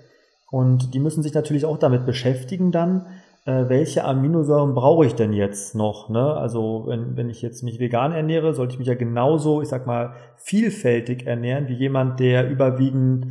[0.51, 3.07] Und die müssen sich natürlich auch damit beschäftigen dann,
[3.47, 6.09] äh, welche Aminosäuren brauche ich denn jetzt noch?
[6.09, 6.35] Ne?
[6.35, 9.87] Also wenn, wenn ich jetzt mich vegan ernähre, sollte ich mich ja genauso, ich sag
[9.87, 13.27] mal, vielfältig ernähren wie jemand, der überwiegend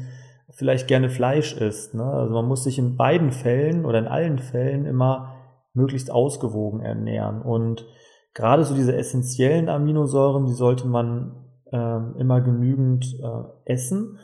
[0.52, 1.94] vielleicht gerne Fleisch isst.
[1.94, 2.04] Ne?
[2.04, 5.36] Also man muss sich in beiden Fällen oder in allen Fällen immer
[5.74, 7.42] möglichst ausgewogen ernähren.
[7.42, 7.86] Und
[8.34, 11.36] gerade so diese essentiellen Aminosäuren, die sollte man
[11.72, 14.20] äh, immer genügend äh, essen.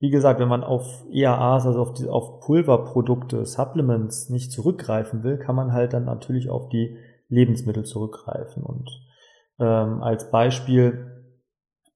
[0.00, 5.38] Wie gesagt, wenn man auf EAAs, also auf, die, auf Pulverprodukte, Supplements nicht zurückgreifen will,
[5.38, 6.96] kann man halt dann natürlich auf die
[7.28, 8.62] Lebensmittel zurückgreifen.
[8.62, 8.88] Und
[9.58, 11.24] ähm, als Beispiel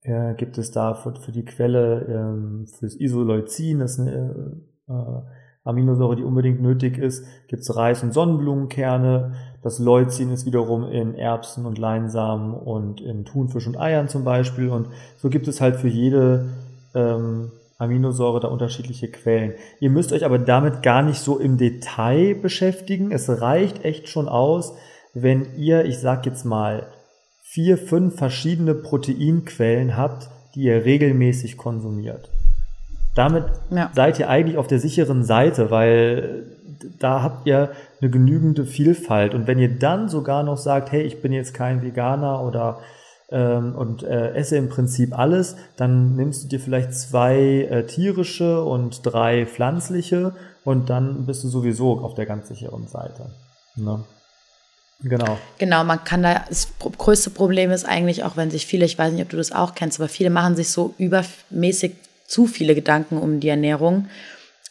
[0.01, 5.21] äh, gibt es da für, für die Quelle ähm, fürs Isoleucin, das ist eine äh,
[5.63, 9.33] Aminosäure, die unbedingt nötig ist, gibt es Reis- und Sonnenblumenkerne.
[9.61, 14.67] Das Leucin ist wiederum in Erbsen und Leinsamen und in Thunfisch und Eiern zum Beispiel.
[14.67, 16.49] Und so gibt es halt für jede
[16.93, 17.53] ähm,
[17.83, 19.53] Aminosäure da unterschiedliche Quellen.
[19.79, 23.11] Ihr müsst euch aber damit gar nicht so im Detail beschäftigen.
[23.11, 24.73] Es reicht echt schon aus,
[25.13, 26.87] wenn ihr, ich sag jetzt mal,
[27.41, 32.29] vier, fünf verschiedene Proteinquellen habt, die ihr regelmäßig konsumiert.
[33.15, 33.91] Damit ja.
[33.93, 36.45] seid ihr eigentlich auf der sicheren Seite, weil
[36.99, 39.33] da habt ihr eine genügende Vielfalt.
[39.35, 42.79] Und wenn ihr dann sogar noch sagt, hey, ich bin jetzt kein Veganer oder
[43.33, 48.63] ähm, und äh, esse im Prinzip alles, dann nimmst du dir vielleicht zwei äh, tierische
[48.63, 53.31] und drei pflanzliche und dann bist du sowieso auf der ganz sicheren Seite.
[53.75, 54.03] Ne?
[55.01, 55.37] Genau.
[55.57, 59.11] Genau, man kann da, das größte Problem ist eigentlich auch, wenn sich viele, ich weiß
[59.11, 61.95] nicht, ob du das auch kennst, aber viele machen sich so übermäßig
[62.27, 64.07] zu viele Gedanken um die Ernährung.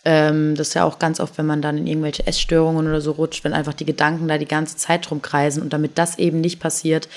[0.05, 3.13] Ähm, das ist ja auch ganz oft, wenn man dann in irgendwelche Essstörungen oder so
[3.13, 6.41] rutscht, wenn einfach die Gedanken da die ganze Zeit drum kreisen und damit das eben
[6.41, 7.09] nicht passiert,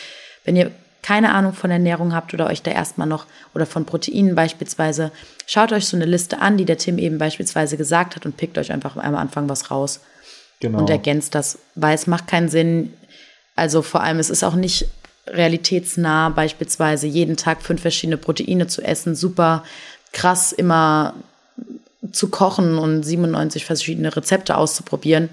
[0.43, 0.71] wenn ihr
[1.05, 5.11] keine Ahnung von Ernährung habt oder euch da erstmal noch oder von Proteinen beispielsweise,
[5.45, 8.57] schaut euch so eine Liste an, die der Tim eben beispielsweise gesagt hat und pickt
[8.57, 9.99] euch einfach am Anfang was raus.
[10.61, 10.79] Genau.
[10.79, 12.91] Und ergänzt das, weil es macht keinen Sinn,
[13.55, 14.87] also vor allem, es ist auch nicht
[15.27, 19.63] realitätsnah, beispielsweise jeden Tag fünf verschiedene Proteine zu essen, super
[20.11, 21.13] krass immer
[22.11, 25.29] zu kochen und 97 verschiedene Rezepte auszuprobieren.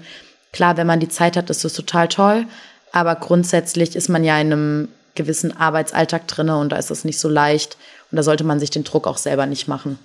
[0.51, 2.45] Klar, wenn man die Zeit hat, ist das total toll,
[2.91, 7.19] aber grundsätzlich ist man ja in einem gewissen Arbeitsalltag drinne und da ist es nicht
[7.19, 7.77] so leicht
[8.11, 9.99] und da sollte man sich den Druck auch selber nicht machen.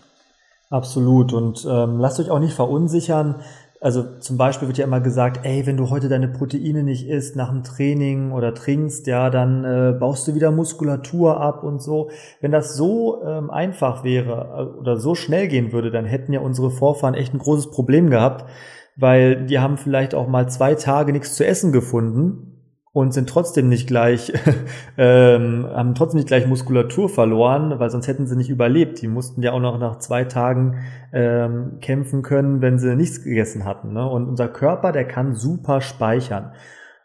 [0.70, 3.42] Absolut und ähm, lasst euch auch nicht verunsichern,
[3.80, 7.36] also zum Beispiel wird ja immer gesagt, ey, wenn du heute deine Proteine nicht isst
[7.36, 12.10] nach dem Training oder trinkst, ja, dann äh, baust du wieder Muskulatur ab und so.
[12.40, 16.40] Wenn das so ähm, einfach wäre äh, oder so schnell gehen würde, dann hätten ja
[16.40, 18.50] unsere Vorfahren echt ein großes Problem gehabt,
[18.96, 22.57] weil die haben vielleicht auch mal zwei Tage nichts zu essen gefunden
[22.92, 24.32] und sind trotzdem nicht gleich,
[24.98, 29.02] ähm, haben trotzdem nicht gleich Muskulatur verloren, weil sonst hätten sie nicht überlebt.
[29.02, 30.76] Die mussten ja auch noch nach zwei Tagen
[31.12, 33.92] ähm, kämpfen können, wenn sie nichts gegessen hatten.
[33.92, 34.08] Ne?
[34.08, 36.52] Und unser Körper, der kann super speichern.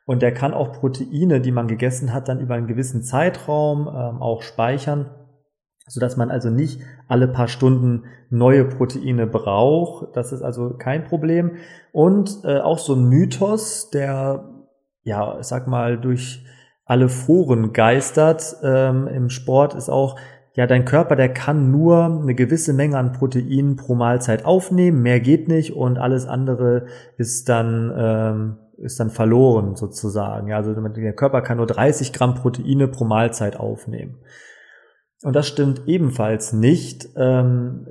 [0.05, 4.21] Und der kann auch Proteine, die man gegessen hat, dann über einen gewissen Zeitraum ähm,
[4.21, 5.09] auch speichern,
[5.87, 10.15] so dass man also nicht alle paar Stunden neue Proteine braucht.
[10.15, 11.51] Das ist also kein Problem.
[11.93, 14.49] Und äh, auch so ein Mythos, der
[15.03, 16.45] ja, sag mal, durch
[16.85, 18.57] alle Foren geistert.
[18.63, 20.17] Ähm, Im Sport ist auch,
[20.55, 25.19] ja, dein Körper, der kann nur eine gewisse Menge an Proteinen pro Mahlzeit aufnehmen, mehr
[25.19, 26.85] geht nicht und alles andere
[27.17, 30.49] ist dann, ähm, ist dann verloren sozusagen.
[30.49, 34.19] Ja, also der Körper kann nur 30 Gramm Proteine pro Mahlzeit aufnehmen.
[35.23, 37.09] Und das stimmt ebenfalls nicht.
[37.15, 37.87] Ähm,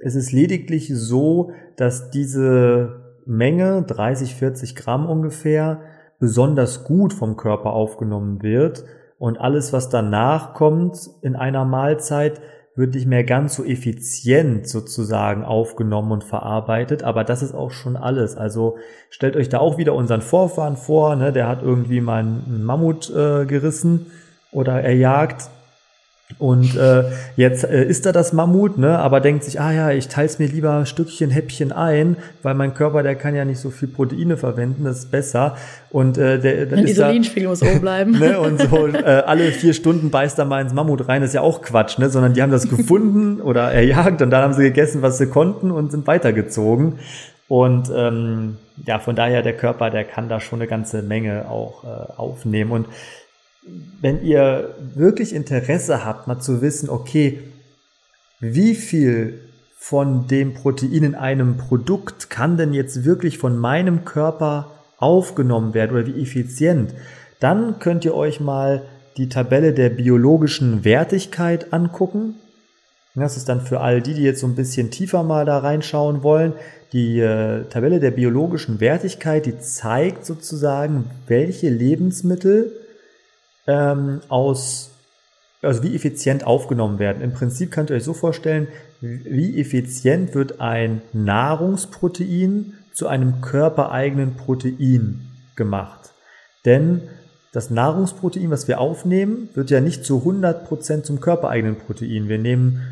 [0.00, 5.82] es ist lediglich so, dass diese Menge, 30, 40 Gramm ungefähr,
[6.22, 8.84] besonders gut vom Körper aufgenommen wird
[9.18, 12.40] und alles, was danach kommt in einer Mahlzeit,
[12.76, 17.96] wird nicht mehr ganz so effizient sozusagen aufgenommen und verarbeitet, aber das ist auch schon
[17.96, 18.36] alles.
[18.36, 18.76] Also
[19.10, 21.32] stellt euch da auch wieder unseren Vorfahren vor, ne?
[21.32, 24.06] der hat irgendwie mal einen Mammut äh, gerissen
[24.52, 25.50] oder erjagt
[26.38, 27.04] und äh,
[27.36, 30.48] jetzt äh, isst er das Mammut, ne, aber denkt sich, ah ja, ich teile mir
[30.48, 34.84] lieber Stückchen, Häppchen ein, weil mein Körper, der kann ja nicht so viel Proteine verwenden,
[34.84, 35.56] das ist besser.
[35.90, 38.18] Und äh, der, der Insulinspiegel muss oben bleiben.
[38.18, 41.34] ne, und so äh, alle vier Stunden beißt er mal ins Mammut rein, das ist
[41.34, 44.62] ja auch Quatsch, ne, sondern die haben das gefunden oder erjagt und dann haben sie
[44.62, 46.98] gegessen, was sie konnten und sind weitergezogen.
[47.48, 51.84] Und ähm, ja, von daher der Körper, der kann da schon eine ganze Menge auch
[51.84, 52.86] äh, aufnehmen und
[54.00, 57.40] wenn ihr wirklich Interesse habt, mal zu wissen, okay,
[58.40, 59.40] wie viel
[59.76, 65.96] von dem Protein in einem Produkt kann denn jetzt wirklich von meinem Körper aufgenommen werden
[65.96, 66.94] oder wie effizient,
[67.40, 68.84] dann könnt ihr euch mal
[69.16, 72.36] die Tabelle der biologischen Wertigkeit angucken.
[73.14, 76.22] Das ist dann für all die, die jetzt so ein bisschen tiefer mal da reinschauen
[76.22, 76.54] wollen.
[76.92, 82.72] Die äh, Tabelle der biologischen Wertigkeit, die zeigt sozusagen, welche Lebensmittel
[83.66, 84.90] ähm, aus,
[85.62, 87.22] also wie effizient aufgenommen werden.
[87.22, 88.68] Im Prinzip könnt ihr euch so vorstellen,
[89.00, 96.12] wie effizient wird ein Nahrungsprotein zu einem körpereigenen Protein gemacht.
[96.64, 97.02] Denn
[97.52, 102.28] das Nahrungsprotein, was wir aufnehmen, wird ja nicht zu 100% zum körpereigenen Protein.
[102.28, 102.82] Wir nehmen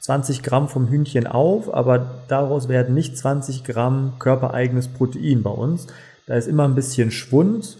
[0.00, 5.86] 20 Gramm vom Hühnchen auf, aber daraus werden nicht 20 Gramm körpereigenes Protein bei uns.
[6.26, 7.78] Da ist immer ein bisschen Schwund.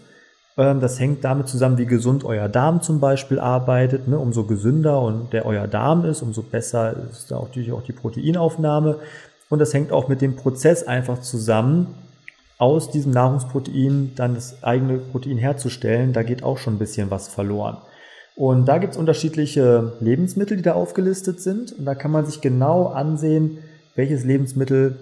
[0.59, 4.07] Ähm, das hängt damit zusammen, wie gesund euer Darm zum Beispiel arbeitet.
[4.07, 4.19] Ne?
[4.19, 8.97] Umso gesünder und der euer Darm ist, umso besser ist da natürlich auch die Proteinaufnahme.
[9.47, 11.95] Und das hängt auch mit dem Prozess einfach zusammen,
[12.59, 16.11] aus diesem Nahrungsprotein dann das eigene Protein herzustellen.
[16.11, 17.77] Da geht auch schon ein bisschen was verloren.
[18.35, 21.71] Und da gibt es unterschiedliche Lebensmittel, die da aufgelistet sind.
[21.71, 23.59] Und da kann man sich genau ansehen,
[23.95, 24.99] welches Lebensmittel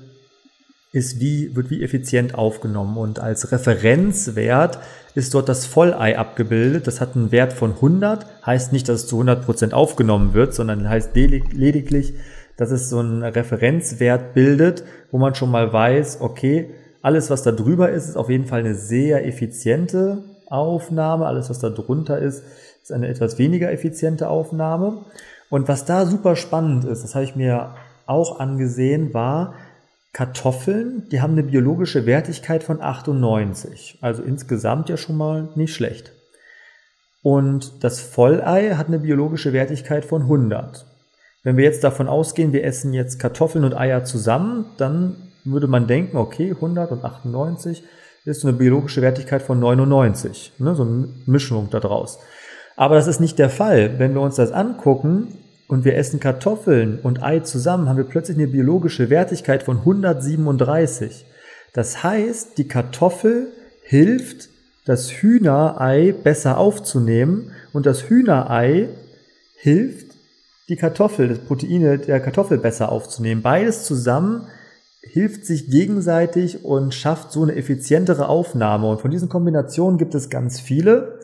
[0.91, 2.97] ist wie, wird wie effizient aufgenommen.
[2.97, 4.80] Und als Referenzwert
[5.15, 6.88] ist dort das Vollei abgebildet.
[6.88, 8.26] Das hat einen Wert von 100.
[8.45, 12.13] Heißt nicht, dass es zu 100 Prozent aufgenommen wird, sondern heißt lediglich,
[12.56, 16.71] dass es so einen Referenzwert bildet, wo man schon mal weiß, okay,
[17.02, 21.26] alles, was da drüber ist, ist auf jeden Fall eine sehr effiziente Aufnahme.
[21.26, 22.43] Alles, was da drunter ist,
[22.82, 25.06] ist eine etwas weniger effiziente Aufnahme.
[25.50, 27.76] Und was da super spannend ist, das habe ich mir
[28.08, 29.54] auch angesehen, war
[30.17, 33.99] Kartoffeln, die haben eine biologische Wertigkeit von 98.
[34.01, 36.12] Also insgesamt ja schon mal nicht schlecht.
[37.21, 40.88] Und das Vollei hat eine biologische Wertigkeit von 100.
[41.43, 45.86] Wenn wir jetzt davon ausgehen, wir essen jetzt Kartoffeln und Eier zusammen, dann würde man
[45.86, 47.84] denken, okay, 100 und 98
[48.25, 50.53] ist eine biologische Wertigkeit von 99.
[50.58, 52.17] Ne, so eine Mischung daraus.
[52.75, 53.99] Aber das ist nicht der Fall.
[53.99, 58.38] Wenn wir uns das angucken und wir essen Kartoffeln und Ei zusammen, haben wir plötzlich
[58.38, 61.25] eine biologische Wertigkeit von 137.
[61.73, 63.47] Das heißt, die Kartoffel
[63.82, 64.49] hilft,
[64.86, 68.88] das Hühnerei besser aufzunehmen und das Hühnerei
[69.58, 70.15] hilft,
[70.69, 73.41] die Kartoffel, das Proteine der Kartoffel besser aufzunehmen.
[73.41, 74.47] Beides zusammen
[75.01, 78.89] hilft sich gegenseitig und schafft so eine effizientere Aufnahme.
[78.89, 81.19] Und von diesen Kombinationen gibt es ganz viele.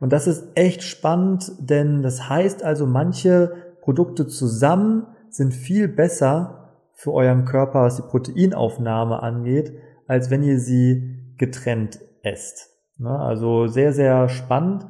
[0.00, 3.52] Und das ist echt spannend, denn das heißt also, manche
[3.88, 9.72] Produkte zusammen sind viel besser für euren Körper, was die Proteinaufnahme angeht,
[10.06, 12.68] als wenn ihr sie getrennt esst.
[12.98, 13.08] Ne?
[13.08, 14.84] Also sehr, sehr spannend.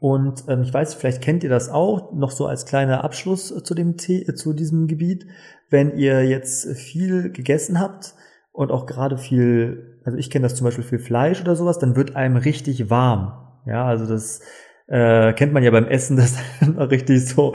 [0.00, 3.74] Und ähm, ich weiß, vielleicht kennt ihr das auch, noch so als kleiner Abschluss zu
[3.74, 5.26] dem zu diesem Gebiet.
[5.70, 8.12] Wenn ihr jetzt viel gegessen habt
[8.52, 11.96] und auch gerade viel, also ich kenne das zum Beispiel für Fleisch oder sowas, dann
[11.96, 13.32] wird einem richtig warm.
[13.64, 14.42] Ja, also das
[14.88, 16.38] äh, kennt man ja beim Essen, dass
[16.78, 17.54] richtig so,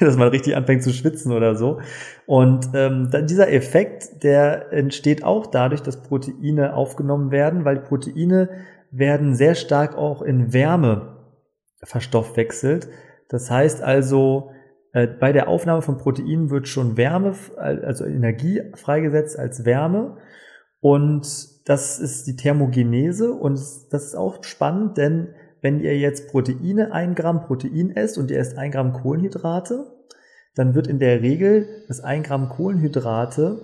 [0.00, 1.80] dass man richtig anfängt zu schwitzen oder so.
[2.26, 8.48] Und ähm, dieser Effekt, der entsteht auch dadurch, dass Proteine aufgenommen werden, weil Proteine
[8.90, 11.16] werden sehr stark auch in Wärme
[11.82, 12.88] verstoffwechselt.
[13.28, 14.50] Das heißt also,
[14.92, 20.18] äh, bei der Aufnahme von Proteinen wird schon Wärme, also Energie freigesetzt als Wärme.
[20.80, 21.26] Und
[21.68, 23.32] das ist die Thermogenese.
[23.32, 23.54] Und
[23.90, 28.38] das ist auch spannend, denn wenn ihr jetzt Proteine, ein Gramm Protein esst und ihr
[28.38, 29.86] esst ein Gramm Kohlenhydrate,
[30.54, 33.60] dann wird in der Regel das ein Gramm Kohlenhydrate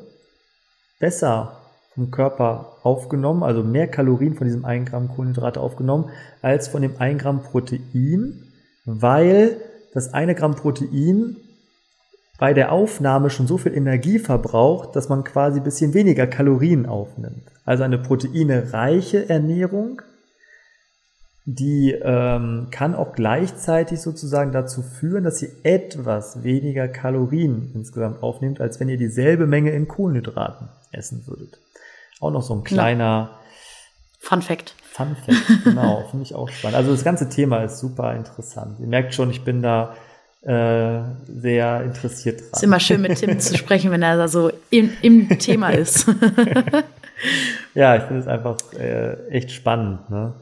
[1.01, 1.61] besser
[1.95, 6.95] vom Körper aufgenommen, also mehr Kalorien von diesem ein Gramm Kohlenhydrate aufgenommen, als von dem
[6.99, 8.45] ein Gramm Protein,
[8.85, 9.57] weil
[9.93, 11.37] das eine Gramm Protein
[12.39, 16.87] bei der Aufnahme schon so viel Energie verbraucht, dass man quasi ein bisschen weniger Kalorien
[16.87, 17.43] aufnimmt.
[17.65, 20.01] Also eine proteinereiche Ernährung
[21.51, 28.61] die ähm, kann auch gleichzeitig sozusagen dazu führen, dass ihr etwas weniger Kalorien insgesamt aufnehmt,
[28.61, 31.59] als wenn ihr dieselbe Menge in Kohlenhydraten essen würdet.
[32.21, 33.31] Auch noch so ein kleiner ja.
[34.19, 34.75] Fun Fact.
[34.93, 36.77] Fun Fact, genau, finde ich auch spannend.
[36.77, 38.79] Also das ganze Thema ist super interessant.
[38.79, 39.95] Ihr merkt schon, ich bin da
[40.43, 42.51] äh, sehr interessiert dran.
[42.53, 46.07] Ist immer schön mit Tim zu sprechen, wenn er da so im, im Thema ist.
[47.75, 50.11] ja, ich finde es einfach äh, echt spannend.
[50.11, 50.35] Ne?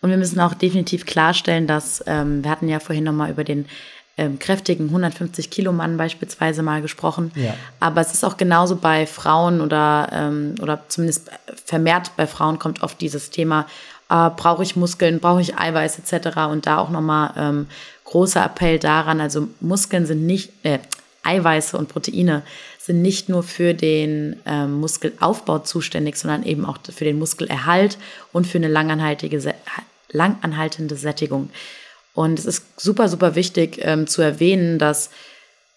[0.00, 3.66] Und wir müssen auch definitiv klarstellen, dass ähm, wir hatten ja vorhin nochmal über den
[4.18, 7.30] ähm, kräftigen 150 Kilo Mann beispielsweise mal gesprochen.
[7.36, 7.54] Ja.
[7.80, 11.30] Aber es ist auch genauso bei Frauen oder, ähm, oder zumindest
[11.64, 13.66] vermehrt bei Frauen kommt oft dieses Thema,
[14.10, 16.38] äh, brauche ich Muskeln, brauche ich Eiweiß etc.
[16.50, 17.66] Und da auch nochmal ähm,
[18.04, 20.78] großer Appell daran, also Muskeln sind nicht, äh,
[21.28, 22.42] Eiweiße und Proteine
[22.78, 27.98] sind nicht nur für den ähm, Muskelaufbau zuständig, sondern eben auch für den Muskelerhalt
[28.32, 29.54] und für eine langanhaltige,
[30.10, 31.50] langanhaltende Sättigung.
[32.14, 35.10] Und es ist super, super wichtig ähm, zu erwähnen, dass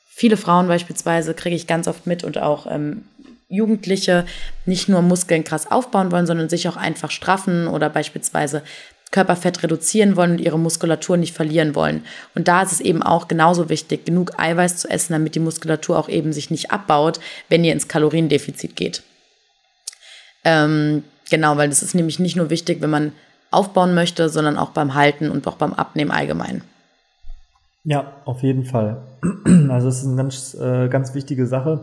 [0.08, 3.04] viele Frauen beispielsweise, kriege ich ganz oft mit und auch ähm,
[3.52, 4.26] Jugendliche
[4.66, 8.64] nicht nur Muskeln krass aufbauen wollen, sondern sich auch einfach straffen oder beispielsweise
[9.12, 12.04] Körperfett reduzieren wollen und ihre Muskulatur nicht verlieren wollen.
[12.34, 16.00] Und da ist es eben auch genauso wichtig, genug Eiweiß zu essen, damit die Muskulatur
[16.00, 17.20] auch eben sich nicht abbaut,
[17.50, 19.04] wenn ihr ins Kaloriendefizit geht.
[20.44, 23.12] Ähm, genau, weil das ist nämlich nicht nur wichtig, wenn man
[23.52, 26.64] aufbauen möchte, sondern auch beim Halten und auch beim Abnehmen allgemein.
[27.84, 29.02] Ja, auf jeden Fall.
[29.70, 31.82] Also es ist eine ganz, äh, ganz wichtige Sache.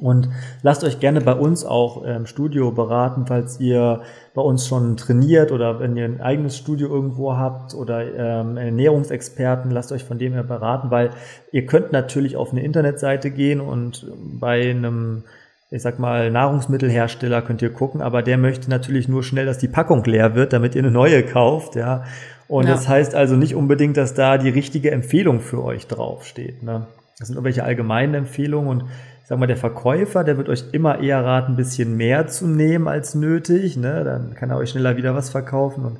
[0.00, 0.28] Und
[0.62, 4.00] lasst euch gerne bei uns auch im Studio beraten, falls ihr
[4.34, 9.70] bei uns schon trainiert oder wenn ihr ein eigenes Studio irgendwo habt oder ähm, Ernährungsexperten,
[9.70, 11.10] lasst euch von dem her beraten, weil
[11.52, 14.06] ihr könnt natürlich auf eine Internetseite gehen und
[14.40, 15.24] bei einem
[15.70, 19.68] ich sag mal, Nahrungsmittelhersteller könnt ihr gucken, aber der möchte natürlich nur schnell, dass die
[19.68, 22.04] Packung leer wird, damit ihr eine neue kauft, ja.
[22.48, 22.72] Und ja.
[22.72, 26.62] das heißt also nicht unbedingt, dass da die richtige Empfehlung für euch draufsteht.
[26.62, 26.86] Ne?
[27.18, 28.84] Das sind irgendwelche allgemeinen Empfehlungen und
[29.28, 32.88] sag mal, der Verkäufer, der wird euch immer eher raten, ein bisschen mehr zu nehmen
[32.88, 33.76] als nötig.
[33.76, 34.02] Ne?
[34.02, 35.98] Dann kann er euch schneller wieder was verkaufen und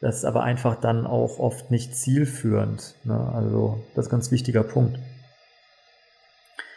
[0.00, 2.96] das ist aber einfach dann auch oft nicht zielführend.
[3.04, 3.30] Ne?
[3.32, 4.98] Also das ist ein ganz wichtiger Punkt.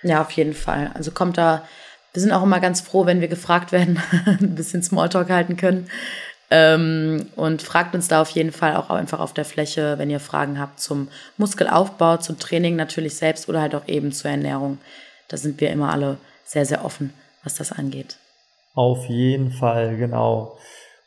[0.04, 0.92] Ja, auf jeden Fall.
[0.94, 1.64] Also kommt da,
[2.14, 5.90] wir sind auch immer ganz froh, wenn wir gefragt werden, ein bisschen Smalltalk halten können.
[6.52, 10.20] Ähm, und fragt uns da auf jeden Fall auch einfach auf der Fläche, wenn ihr
[10.20, 11.08] Fragen habt zum
[11.38, 14.78] Muskelaufbau, zum Training natürlich selbst oder halt auch eben zur Ernährung
[15.28, 17.14] da sind wir immer alle sehr, sehr offen,
[17.44, 18.18] was das angeht.
[18.74, 20.58] Auf jeden Fall, genau.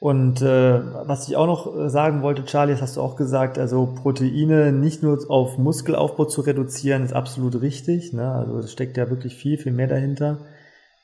[0.01, 3.59] Und äh, was ich auch noch äh, sagen wollte, Charlie, das hast du auch gesagt,
[3.59, 8.15] also Proteine nicht nur auf Muskelaufbau zu reduzieren, ist absolut richtig.
[8.15, 8.33] Ne?
[8.33, 10.39] Also es steckt ja wirklich viel, viel mehr dahinter.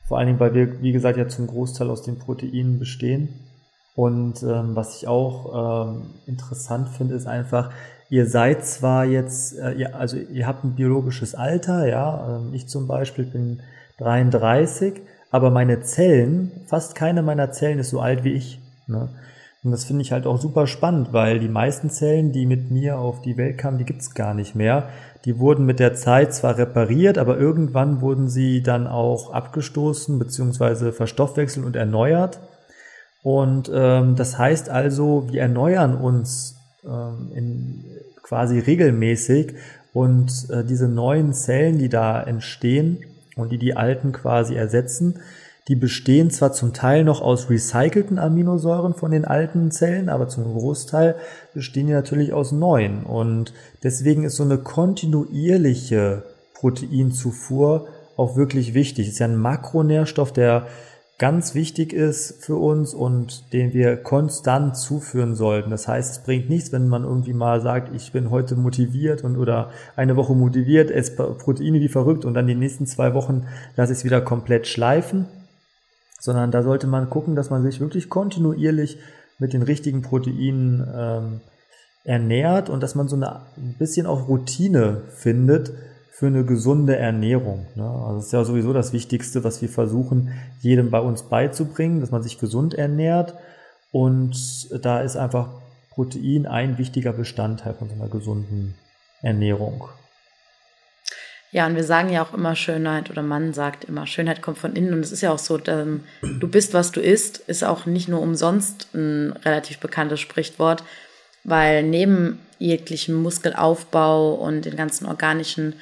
[0.07, 3.29] Vor allen Dingen, weil wir, wie gesagt, ja zum Großteil aus den Proteinen bestehen.
[3.95, 7.71] Und ähm, was ich auch ähm, interessant finde, ist einfach,
[8.09, 12.67] ihr seid zwar jetzt, äh, ihr, also ihr habt ein biologisches Alter, ja, ähm, ich
[12.67, 13.61] zum Beispiel bin
[13.99, 18.61] 33, aber meine Zellen, fast keine meiner Zellen ist so alt wie ich.
[18.87, 19.09] Ne?
[19.63, 22.99] Und das finde ich halt auch super spannend, weil die meisten Zellen, die mit mir
[22.99, 24.89] auf die Welt kamen, die gibt's gar nicht mehr.
[25.25, 30.93] Die wurden mit der Zeit zwar repariert, aber irgendwann wurden sie dann auch abgestoßen beziehungsweise
[30.93, 32.39] verstoffwechselt und erneuert.
[33.23, 36.56] Und ähm, das heißt also, wir erneuern uns
[37.35, 37.83] in,
[38.23, 39.53] quasi regelmäßig
[39.93, 42.99] und äh, diese neuen Zellen, die da entstehen
[43.35, 45.19] und die die alten quasi ersetzen,
[45.67, 50.45] die bestehen zwar zum Teil noch aus recycelten Aminosäuren von den alten Zellen, aber zum
[50.53, 51.15] Großteil
[51.53, 53.03] bestehen die natürlich aus neuen.
[53.03, 56.23] Und deswegen ist so eine kontinuierliche
[56.53, 59.09] Proteinzufuhr auch wirklich wichtig.
[59.09, 60.67] Ist ja ein Makronährstoff, der
[61.19, 65.71] ganz wichtig ist für uns und den wir konstant zuführen sollten.
[65.71, 69.35] Das heißt, es bringt nichts, wenn man irgendwie mal sagt, ich bin heute motiviert und
[69.35, 73.93] oder eine Woche motiviert, esse Proteine wie verrückt und dann die nächsten zwei Wochen lasse
[73.93, 75.25] ich es wieder komplett schleifen,
[76.19, 78.99] sondern da sollte man gucken, dass man sich wirklich kontinuierlich
[79.39, 81.41] mit den richtigen Proteinen ähm,
[82.03, 85.73] ernährt und dass man so eine, ein bisschen auch Routine findet,
[86.17, 87.67] für eine gesunde Ernährung.
[87.75, 87.83] Ne?
[87.83, 92.09] Also das ist ja sowieso das Wichtigste, was wir versuchen, jedem bei uns beizubringen, dass
[92.09, 93.35] man sich gesund ernährt.
[93.91, 94.35] Und
[94.83, 95.49] da ist einfach
[95.91, 98.73] Protein ein wichtiger Bestandteil von so einer gesunden
[99.21, 99.89] Ernährung.
[101.51, 104.75] Ja, und wir sagen ja auch immer Schönheit oder man sagt immer, Schönheit kommt von
[104.75, 104.93] innen.
[104.93, 108.07] Und es ist ja auch so, ähm, du bist, was du isst, ist auch nicht
[108.07, 110.83] nur umsonst ein relativ bekanntes Sprichwort,
[111.43, 115.75] weil neben jeglichem Muskelaufbau und den ganzen organischen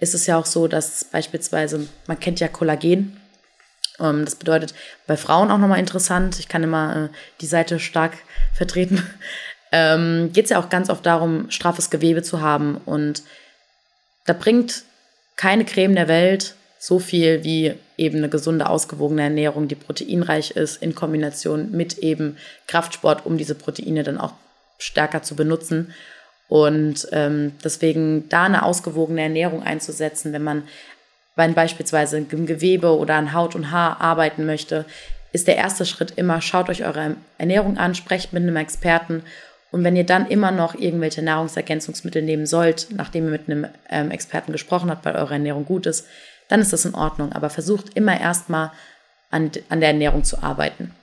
[0.00, 3.20] ist es ja auch so, dass beispielsweise, man kennt ja Kollagen.
[4.00, 4.74] Ähm, das bedeutet
[5.06, 6.38] bei Frauen auch nochmal interessant.
[6.38, 8.12] Ich kann immer äh, die Seite stark
[8.54, 9.02] vertreten.
[9.72, 12.76] ähm, Geht es ja auch ganz oft darum, straffes Gewebe zu haben.
[12.84, 13.22] Und
[14.26, 14.84] da bringt
[15.36, 16.54] keine Creme der Welt
[16.84, 22.36] so viel wie eben eine gesunde, ausgewogene Ernährung, die proteinreich ist, in Kombination mit eben
[22.66, 24.34] Kraftsport, um diese Proteine dann auch
[24.76, 25.94] stärker zu benutzen.
[26.48, 30.62] Und ähm, deswegen da eine ausgewogene Ernährung einzusetzen, wenn man
[31.36, 34.84] wenn beispielsweise im Gewebe oder an Haut und Haar arbeiten möchte,
[35.32, 39.24] ist der erste Schritt immer, schaut euch eure Ernährung an, sprecht mit einem Experten
[39.74, 44.12] und wenn ihr dann immer noch irgendwelche Nahrungsergänzungsmittel nehmen sollt, nachdem ihr mit einem ähm,
[44.12, 46.06] Experten gesprochen habt, weil eure Ernährung gut ist,
[46.46, 47.32] dann ist das in Ordnung.
[47.32, 48.70] Aber versucht immer erstmal
[49.32, 50.94] an, an der Ernährung zu arbeiten.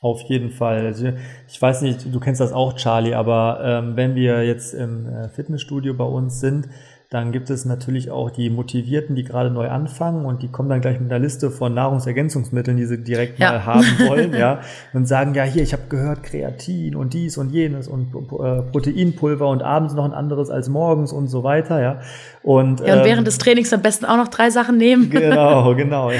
[0.00, 0.86] Auf jeden Fall.
[0.86, 1.12] Also
[1.48, 5.28] ich weiß nicht, du kennst das auch, Charlie, aber ähm, wenn wir jetzt im äh,
[5.28, 6.68] Fitnessstudio bei uns sind,
[7.10, 10.82] dann gibt es natürlich auch die Motivierten, die gerade neu anfangen und die kommen dann
[10.82, 13.52] gleich mit einer Liste von Nahrungsergänzungsmitteln, die sie direkt ja.
[13.52, 14.60] mal haben wollen, ja,
[14.92, 19.48] und sagen, ja, hier, ich habe gehört, Kreatin und dies und jenes und äh, Proteinpulver
[19.48, 22.00] und abends noch ein anderes als morgens und so weiter, ja.
[22.42, 25.08] Und, ja, und während ähm, des Trainings am besten auch noch drei Sachen nehmen.
[25.08, 26.18] Genau, genau, ja.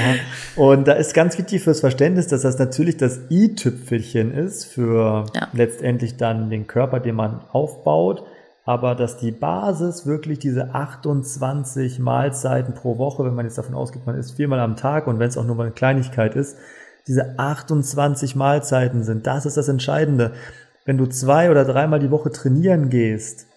[0.55, 5.49] Und da ist ganz wichtig fürs Verständnis, dass das natürlich das i-Tüpfelchen ist für ja.
[5.53, 8.23] letztendlich dann den Körper, den man aufbaut
[8.69, 14.05] aber dass die Basis wirklich diese 28 Mahlzeiten pro Woche, wenn man jetzt davon ausgeht,
[14.05, 16.55] man isst viermal am Tag und wenn es auch nur mal eine Kleinigkeit ist,
[17.07, 20.33] diese 28 Mahlzeiten sind, das ist das Entscheidende.
[20.85, 23.47] Wenn du zwei oder dreimal die Woche trainieren gehst,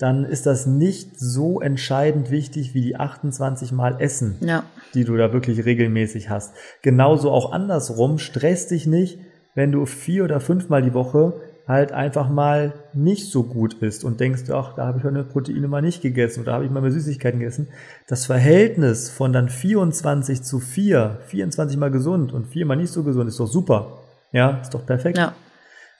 [0.00, 4.64] dann ist das nicht so entscheidend wichtig wie die 28 Mal Essen, ja.
[4.94, 6.52] die du da wirklich regelmäßig hast.
[6.82, 9.20] Genauso auch andersrum, stress dich nicht,
[9.54, 11.34] wenn du vier oder fünfmal die Woche
[11.66, 15.66] halt einfach mal nicht so gut ist und denkst, ach, da habe ich meine Proteine
[15.66, 17.68] mal nicht gegessen oder habe ich mal mehr Süßigkeiten gegessen.
[18.06, 23.02] Das Verhältnis von dann 24 zu 4, 24 mal gesund und 4 mal nicht so
[23.02, 23.98] gesund, ist doch super.
[24.32, 25.18] Ja, ist doch perfekt.
[25.18, 25.34] Ja.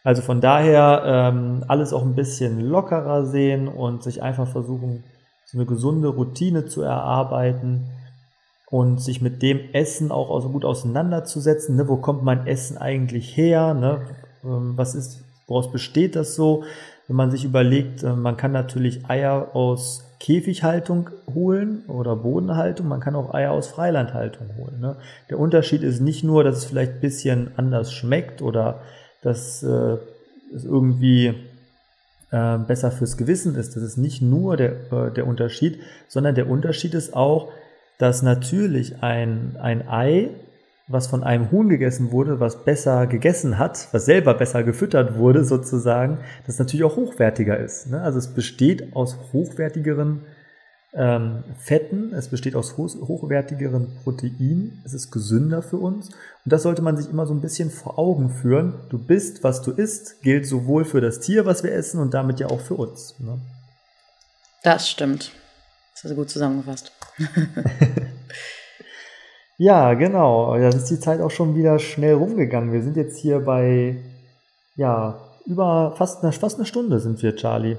[0.04, 5.02] Also von daher ähm, alles auch ein bisschen lockerer sehen und sich einfach versuchen,
[5.46, 7.90] so eine gesunde Routine zu erarbeiten
[8.70, 11.74] und sich mit dem Essen auch so gut auseinanderzusetzen.
[11.74, 11.88] Ne?
[11.88, 13.74] Wo kommt mein Essen eigentlich her?
[13.74, 14.06] Ne?
[14.44, 16.64] Ähm, was ist, woraus besteht das so?
[17.08, 23.00] Wenn man sich überlegt, äh, man kann natürlich Eier aus Käfighaltung holen oder Bodenhaltung, man
[23.00, 24.80] kann auch Eier aus Freilandhaltung holen.
[24.80, 24.96] Ne?
[25.30, 28.80] Der Unterschied ist nicht nur, dass es vielleicht ein bisschen anders schmeckt oder
[29.22, 29.98] dass äh,
[30.54, 31.34] es irgendwie
[32.30, 33.76] äh, besser fürs Gewissen ist.
[33.76, 35.78] Das ist nicht nur der, äh, der Unterschied,
[36.08, 37.52] sondern der Unterschied ist auch,
[37.98, 40.30] dass natürlich ein, ein Ei,
[40.88, 45.44] was von einem Huhn gegessen wurde, was besser gegessen hat, was selber besser gefüttert wurde
[45.44, 47.88] sozusagen, das natürlich auch hochwertiger ist.
[47.88, 48.00] Ne?
[48.00, 50.22] Also es besteht aus hochwertigeren
[50.94, 56.08] ähm, Fetten, es besteht aus ho hochwertigeren Proteinen, es ist gesünder für uns.
[56.08, 58.74] Und das sollte man sich immer so ein bisschen vor Augen führen.
[58.88, 62.38] Du bist, was du isst, gilt sowohl für das Tier, was wir essen, und damit
[62.38, 63.18] ja auch für uns.
[63.18, 63.40] Ne?
[64.62, 65.32] Das stimmt.
[65.94, 66.92] Das hast du gut zusammengefasst.
[69.58, 70.56] ja, genau.
[70.56, 72.72] Da ist die Zeit auch schon wieder schnell rumgegangen.
[72.72, 73.96] Wir sind jetzt hier bei,
[74.76, 77.78] ja, über fast eine, fast eine Stunde sind wir, Charlie.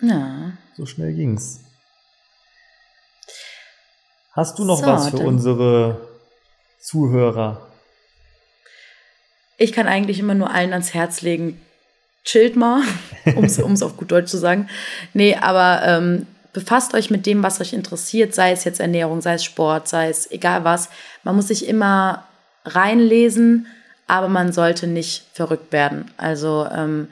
[0.00, 0.52] Ja.
[0.76, 1.60] So schnell ging's.
[4.32, 6.00] Hast du noch so, was für unsere
[6.80, 7.66] Zuhörer?
[9.58, 11.60] Ich kann eigentlich immer nur allen ans Herz legen,
[12.24, 12.82] chillt mal,
[13.36, 14.68] um es auf gut Deutsch zu sagen.
[15.12, 19.34] Nee, aber ähm, befasst euch mit dem, was euch interessiert, sei es jetzt Ernährung, sei
[19.34, 20.88] es Sport, sei es egal was.
[21.22, 22.24] Man muss sich immer
[22.64, 23.66] reinlesen,
[24.06, 26.10] aber man sollte nicht verrückt werden.
[26.16, 27.08] Also ähm,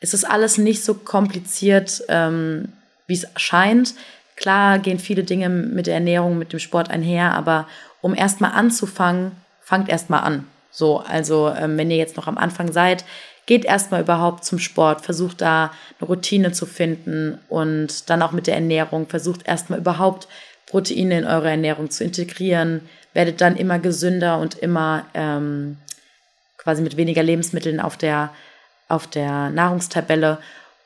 [0.00, 2.72] es ist alles nicht so kompliziert, ähm,
[3.06, 3.94] wie es scheint.
[4.36, 7.68] Klar gehen viele Dinge mit der Ernährung, mit dem Sport einher, aber
[8.00, 10.46] um erstmal anzufangen, fangt erstmal an.
[10.70, 13.04] So, also ähm, wenn ihr jetzt noch am Anfang seid,
[13.52, 18.46] geht erstmal überhaupt zum Sport, versucht da eine Routine zu finden und dann auch mit
[18.46, 20.26] der Ernährung, versucht erstmal überhaupt
[20.64, 22.80] Proteine in eure Ernährung zu integrieren,
[23.12, 25.76] werdet dann immer gesünder und immer ähm,
[26.56, 28.30] quasi mit weniger Lebensmitteln auf der,
[28.88, 30.38] auf der Nahrungstabelle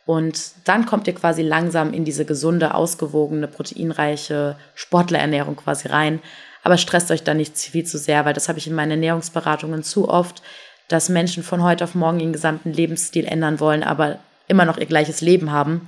[0.05, 6.21] und dann kommt ihr quasi langsam in diese gesunde, ausgewogene, proteinreiche Sportlerernährung quasi rein.
[6.65, 9.85] Aber stresst euch da nicht viel zu sehr, weil das habe ich in meinen Ernährungsberatungen
[9.85, 10.43] zu oft,
[10.89, 14.19] dass Menschen von heute auf morgen ihren gesamten Lebensstil ändern wollen, aber
[14.49, 15.87] immer noch ihr gleiches Leben haben.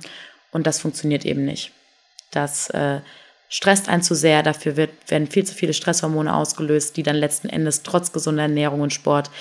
[0.51, 1.71] Und das funktioniert eben nicht.
[2.31, 2.99] Das äh,
[3.47, 7.49] stresst einen zu sehr, dafür wird, werden viel zu viele Stresshormone ausgelöst, die dann letzten
[7.49, 9.31] Endes trotz gesunder Ernährung und Sport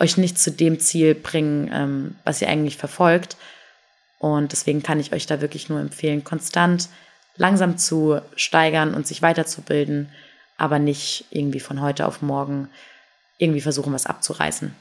[0.00, 3.36] euch nicht zu dem Ziel bringen, ähm, was ihr eigentlich verfolgt.
[4.18, 6.88] Und deswegen kann ich euch da wirklich nur empfehlen, konstant
[7.36, 10.08] langsam zu steigern und sich weiterzubilden,
[10.56, 12.68] aber nicht irgendwie von heute auf morgen
[13.38, 14.74] irgendwie versuchen, was abzureißen.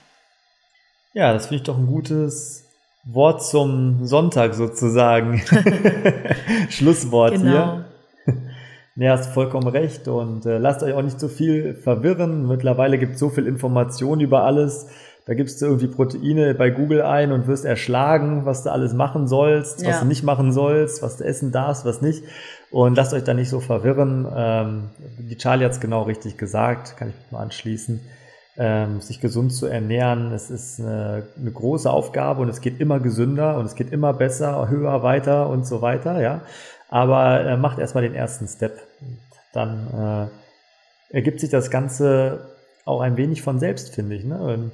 [1.14, 2.64] Ja, das finde ich doch ein gutes
[3.06, 5.42] Wort zum Sonntag sozusagen.
[6.70, 7.44] Schlusswort genau.
[7.46, 7.86] hier.
[8.96, 12.48] Ja, hast vollkommen recht und äh, lasst euch auch nicht so viel verwirren.
[12.48, 14.86] Mittlerweile gibt es so viel Information über alles.
[15.26, 19.28] Da gibst du irgendwie Proteine bei Google ein und wirst erschlagen, was du alles machen
[19.28, 19.90] sollst, ja.
[19.90, 22.24] was du nicht machen sollst, was du essen darfst, was nicht.
[22.70, 24.28] Und lasst euch da nicht so verwirren.
[24.32, 28.00] Ähm, die Charlie hat es genau richtig gesagt, kann ich mich mal anschließen.
[28.56, 33.00] Ähm, sich gesund zu ernähren, es ist eine, eine, große Aufgabe und es geht immer
[33.00, 36.42] gesünder und es geht immer besser, höher, weiter und so weiter, ja.
[36.88, 38.80] Aber äh, macht erstmal den ersten Step.
[39.54, 40.30] Dann
[41.12, 42.54] äh, ergibt sich das Ganze
[42.86, 44.24] auch ein wenig von selbst, finde ich.
[44.24, 44.40] Ne?
[44.40, 44.72] Und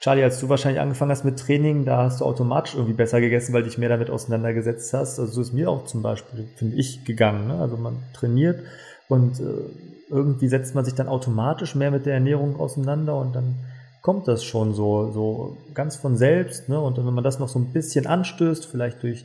[0.00, 3.52] Charlie, als du wahrscheinlich angefangen hast mit Training, da hast du automatisch irgendwie besser gegessen,
[3.52, 5.18] weil dich mehr damit auseinandergesetzt hast.
[5.18, 7.48] Also so ist mir auch zum Beispiel, finde ich, gegangen.
[7.48, 7.60] Ne?
[7.60, 8.60] Also man trainiert
[9.08, 13.56] und äh, irgendwie setzt man sich dann automatisch mehr mit der Ernährung auseinander und dann
[14.02, 16.68] kommt das schon so, so ganz von selbst.
[16.68, 16.80] Ne?
[16.80, 19.24] Und wenn man das noch so ein bisschen anstößt, vielleicht durch,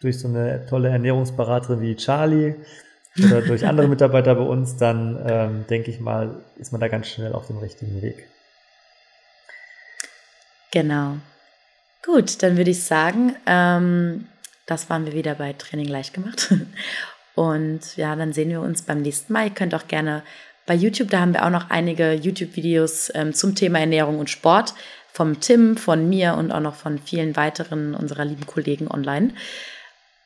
[0.00, 2.54] durch so eine tolle Ernährungsberaterin wie Charlie
[3.18, 7.06] oder durch andere Mitarbeiter bei uns, dann ähm, denke ich mal, ist man da ganz
[7.08, 8.28] schnell auf dem richtigen Weg.
[10.72, 11.18] Genau.
[12.04, 14.26] Gut, dann würde ich sagen, ähm,
[14.66, 16.52] das waren wir wieder bei Training leicht gemacht.
[17.34, 19.46] Und ja, dann sehen wir uns beim nächsten Mal.
[19.46, 20.22] Ihr könnt auch gerne
[20.66, 24.74] bei YouTube, da haben wir auch noch einige YouTube-Videos ähm, zum Thema Ernährung und Sport
[25.12, 29.34] vom Tim, von mir und auch noch von vielen weiteren unserer lieben Kollegen online.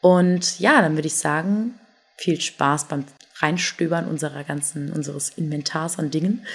[0.00, 1.78] Und ja, dann würde ich sagen,
[2.16, 3.04] viel Spaß beim
[3.40, 6.46] Reinstöbern unserer ganzen, unseres Inventars an Dingen.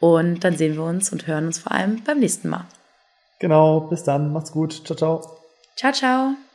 [0.00, 2.64] Und dann sehen wir uns und hören uns vor allem beim nächsten Mal.
[3.38, 4.32] Genau, bis dann.
[4.32, 4.84] Macht's gut.
[4.84, 5.38] Ciao, ciao.
[5.76, 6.45] Ciao, ciao.